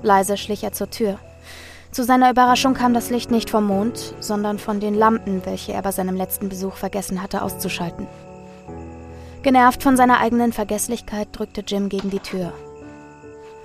[0.03, 1.19] Leise schlich er zur Tür.
[1.93, 5.83] Zu seiner Überraschung kam das Licht nicht vom Mond, sondern von den Lampen, welche er
[5.83, 8.09] bei seinem letzten Besuch vergessen hatte auszuschalten.
[9.43, 12.53] Genervt von seiner eigenen Vergesslichkeit drückte Jim gegen die Tür.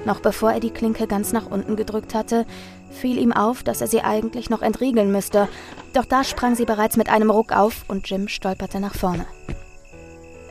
[0.06, 2.46] Noch bevor er die Klinke ganz nach unten gedrückt hatte,
[2.92, 5.48] fiel ihm auf, dass er sie eigentlich noch entriegeln müsste,
[5.94, 9.26] doch da sprang sie bereits mit einem Ruck auf und Jim stolperte nach vorne.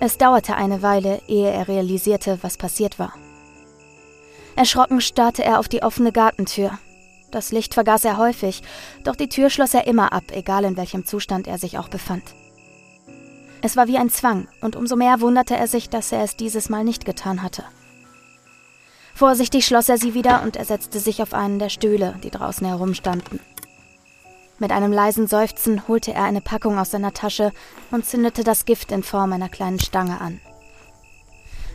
[0.01, 3.13] Es dauerte eine Weile, ehe er realisierte, was passiert war.
[4.57, 6.79] Erschrocken starrte er auf die offene Gartentür.
[7.31, 8.63] Das Licht vergaß er häufig,
[9.05, 12.23] doch die Tür schloss er immer ab, egal in welchem Zustand er sich auch befand.
[13.63, 16.71] Es war wie ein Zwang, und umso mehr wunderte er sich, dass er es dieses
[16.71, 17.65] Mal nicht getan hatte.
[19.21, 22.67] Vorsichtig schloss er sie wieder und er setzte sich auf einen der Stühle, die draußen
[22.67, 23.39] herumstanden.
[24.59, 27.53] Mit einem leisen Seufzen holte er eine Packung aus seiner Tasche
[27.91, 30.41] und zündete das Gift in Form einer kleinen Stange an.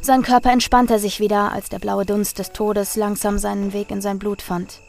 [0.02, 4.02] Sein Körper entspannte sich wieder, als der blaue Dunst des Todes langsam seinen Weg in
[4.02, 4.82] sein Blut fand.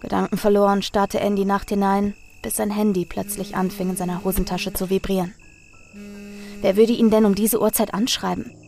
[0.00, 4.72] Gedankenverloren starrte er in die Nacht hinein, bis sein Handy plötzlich anfing in seiner Hosentasche
[4.72, 5.34] zu vibrieren.
[6.62, 8.65] Wer würde ihn denn um diese Uhrzeit anschreiben?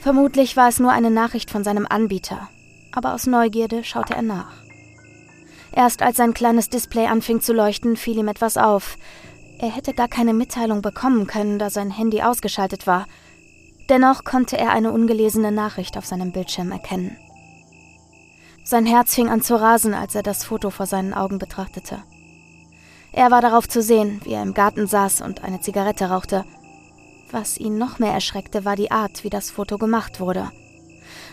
[0.00, 2.48] Vermutlich war es nur eine Nachricht von seinem Anbieter,
[2.90, 4.52] aber aus Neugierde schaute er nach.
[5.72, 8.96] Erst als sein kleines Display anfing zu leuchten, fiel ihm etwas auf.
[9.58, 13.06] Er hätte gar keine Mitteilung bekommen können, da sein Handy ausgeschaltet war.
[13.90, 17.16] Dennoch konnte er eine ungelesene Nachricht auf seinem Bildschirm erkennen.
[18.64, 22.02] Sein Herz fing an zu rasen, als er das Foto vor seinen Augen betrachtete.
[23.12, 26.44] Er war darauf zu sehen, wie er im Garten saß und eine Zigarette rauchte.
[27.32, 30.50] Was ihn noch mehr erschreckte, war die Art, wie das Foto gemacht wurde.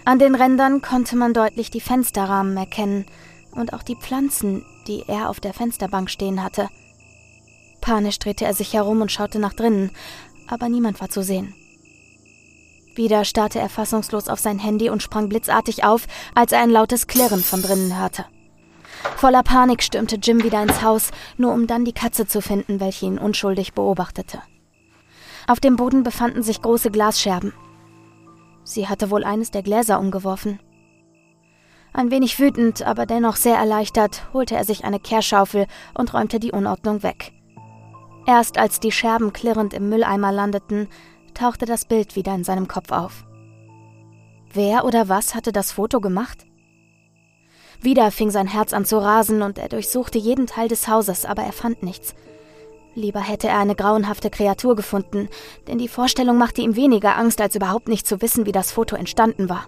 [0.06, 3.06] An den Rändern konnte man deutlich die Fensterrahmen erkennen
[3.52, 6.70] und auch die Pflanzen, die er auf der Fensterbank stehen hatte.
[7.82, 9.92] Panisch drehte er sich herum und schaute nach drinnen,
[10.48, 11.54] aber niemand war zu sehen.
[12.96, 17.08] Wieder starrte er fassungslos auf sein Handy und sprang blitzartig auf, als er ein lautes
[17.08, 18.26] Klirren von drinnen hörte.
[19.18, 23.06] Voller Panik stürmte Jim wieder ins Haus, nur um dann die Katze zu finden, welche
[23.06, 24.42] ihn unschuldig beobachtete.
[25.48, 27.54] Auf dem Boden befanden sich große Glasscherben.
[28.66, 30.60] Sie hatte wohl eines der Gläser umgeworfen.
[31.94, 35.66] Ein wenig wütend, aber dennoch sehr erleichtert, holte er sich eine Kehrschaufel
[35.98, 37.32] und räumte die Unordnung weg.
[38.28, 40.90] Erst als die Scherben klirrend im Mülleimer landeten,
[41.34, 43.26] tauchte das Bild wieder in seinem Kopf auf.
[44.52, 46.46] Wer oder was hatte das Foto gemacht?
[47.80, 51.44] Wieder fing sein Herz an zu rasen und er durchsuchte jeden Teil des Hauses, aber
[51.44, 52.16] er fand nichts.
[52.98, 55.30] Lieber hätte er eine grauenhafte Kreatur gefunden,
[55.68, 58.96] denn die Vorstellung machte ihm weniger Angst, als überhaupt nicht zu wissen, wie das Foto
[58.96, 59.68] entstanden war.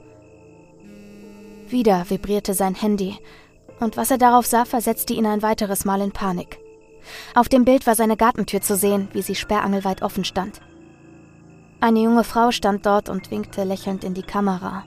[1.67, 3.19] Wieder vibrierte sein Handy,
[3.79, 6.57] und was er darauf sah, versetzte ihn ein weiteres Mal in Panik.
[7.35, 10.59] Auf dem Bild war seine Gartentür zu sehen, wie sie sperrangelweit offen stand.
[11.81, 14.85] Eine junge Frau stand dort und winkte lächelnd in die Kamera.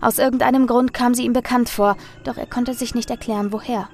[0.00, 3.88] Aus irgendeinem Grund kam sie ihm bekannt vor, doch er konnte sich nicht erklären, woher.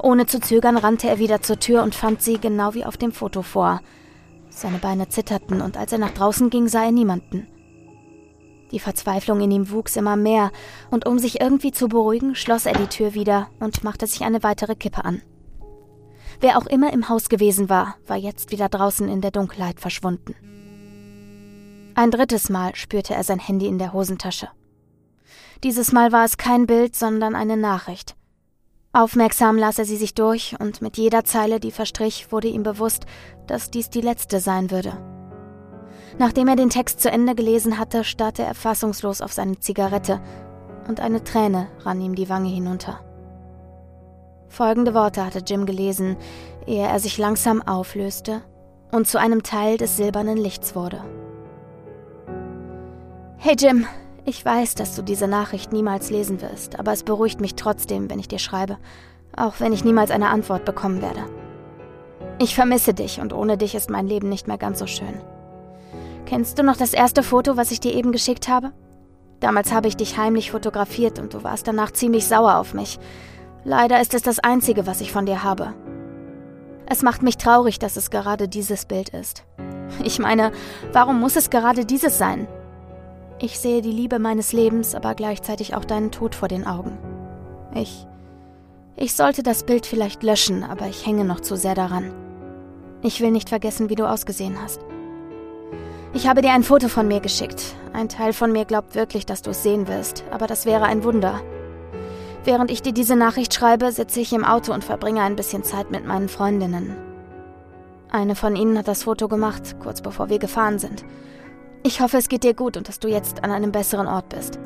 [0.00, 3.12] Ohne zu zögern rannte er wieder zur Tür und fand sie genau wie auf dem
[3.12, 3.80] Foto vor.
[4.48, 7.46] Seine Beine zitterten und als er nach draußen ging, sah er niemanden.
[8.70, 10.50] Die Verzweiflung in ihm wuchs immer mehr,
[10.90, 14.42] und um sich irgendwie zu beruhigen, schloss er die Tür wieder und machte sich eine
[14.42, 15.22] weitere Kippe an.
[16.40, 20.34] Wer auch immer im Haus gewesen war, war jetzt wieder draußen in der Dunkelheit verschwunden.
[21.94, 24.48] Ein drittes Mal spürte er sein Handy in der Hosentasche.
[25.64, 28.17] Dieses Mal war es kein Bild, sondern eine Nachricht.
[28.92, 33.04] Aufmerksam las er sie sich durch, und mit jeder Zeile, die verstrich, wurde ihm bewusst,
[33.46, 34.92] dass dies die letzte sein würde.
[36.18, 40.20] Nachdem er den Text zu Ende gelesen hatte, starrte er fassungslos auf seine Zigarette,
[40.88, 43.00] und eine Träne rann ihm die Wange hinunter.
[44.48, 46.16] Folgende Worte hatte Jim gelesen,
[46.66, 48.40] ehe er sich langsam auflöste
[48.90, 51.04] und zu einem Teil des silbernen Lichts wurde.
[53.36, 53.86] Hey Jim,
[54.28, 58.18] ich weiß, dass du diese Nachricht niemals lesen wirst, aber es beruhigt mich trotzdem, wenn
[58.18, 58.76] ich dir schreibe,
[59.34, 61.24] auch wenn ich niemals eine Antwort bekommen werde.
[62.38, 65.20] Ich vermisse dich und ohne dich ist mein Leben nicht mehr ganz so schön.
[66.26, 68.72] Kennst du noch das erste Foto, was ich dir eben geschickt habe?
[69.40, 72.98] Damals habe ich dich heimlich fotografiert und du warst danach ziemlich sauer auf mich.
[73.64, 75.72] Leider ist es das einzige, was ich von dir habe.
[76.86, 79.44] Es macht mich traurig, dass es gerade dieses Bild ist.
[80.04, 80.52] Ich meine,
[80.92, 82.46] warum muss es gerade dieses sein?
[83.40, 86.98] Ich sehe die Liebe meines Lebens, aber gleichzeitig auch deinen Tod vor den Augen.
[87.72, 88.04] Ich.
[88.96, 92.12] Ich sollte das Bild vielleicht löschen, aber ich hänge noch zu sehr daran.
[93.00, 94.80] Ich will nicht vergessen, wie du ausgesehen hast.
[96.14, 97.76] Ich habe dir ein Foto von mir geschickt.
[97.92, 101.04] Ein Teil von mir glaubt wirklich, dass du es sehen wirst, aber das wäre ein
[101.04, 101.40] Wunder.
[102.42, 105.92] Während ich dir diese Nachricht schreibe, sitze ich im Auto und verbringe ein bisschen Zeit
[105.92, 106.96] mit meinen Freundinnen.
[108.10, 111.04] Eine von ihnen hat das Foto gemacht, kurz bevor wir gefahren sind.
[111.88, 114.58] Ich hoffe, es geht dir gut und dass du jetzt an einem besseren Ort bist.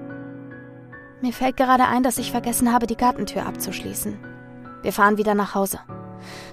[1.21, 4.19] Mir fällt gerade ein, dass ich vergessen habe, die Gartentür abzuschließen.
[4.83, 5.79] Wir fahren wieder nach Hause.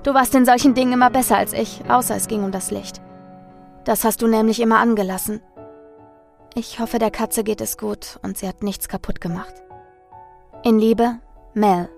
[0.03, 3.01] Du warst in solchen Dingen immer besser als ich, außer es ging um das Licht.
[3.83, 5.41] Das hast du nämlich immer angelassen.
[6.53, 9.55] Ich hoffe, der Katze geht es gut und sie hat nichts kaputt gemacht.
[10.63, 11.17] In Liebe,
[11.55, 11.89] Mel.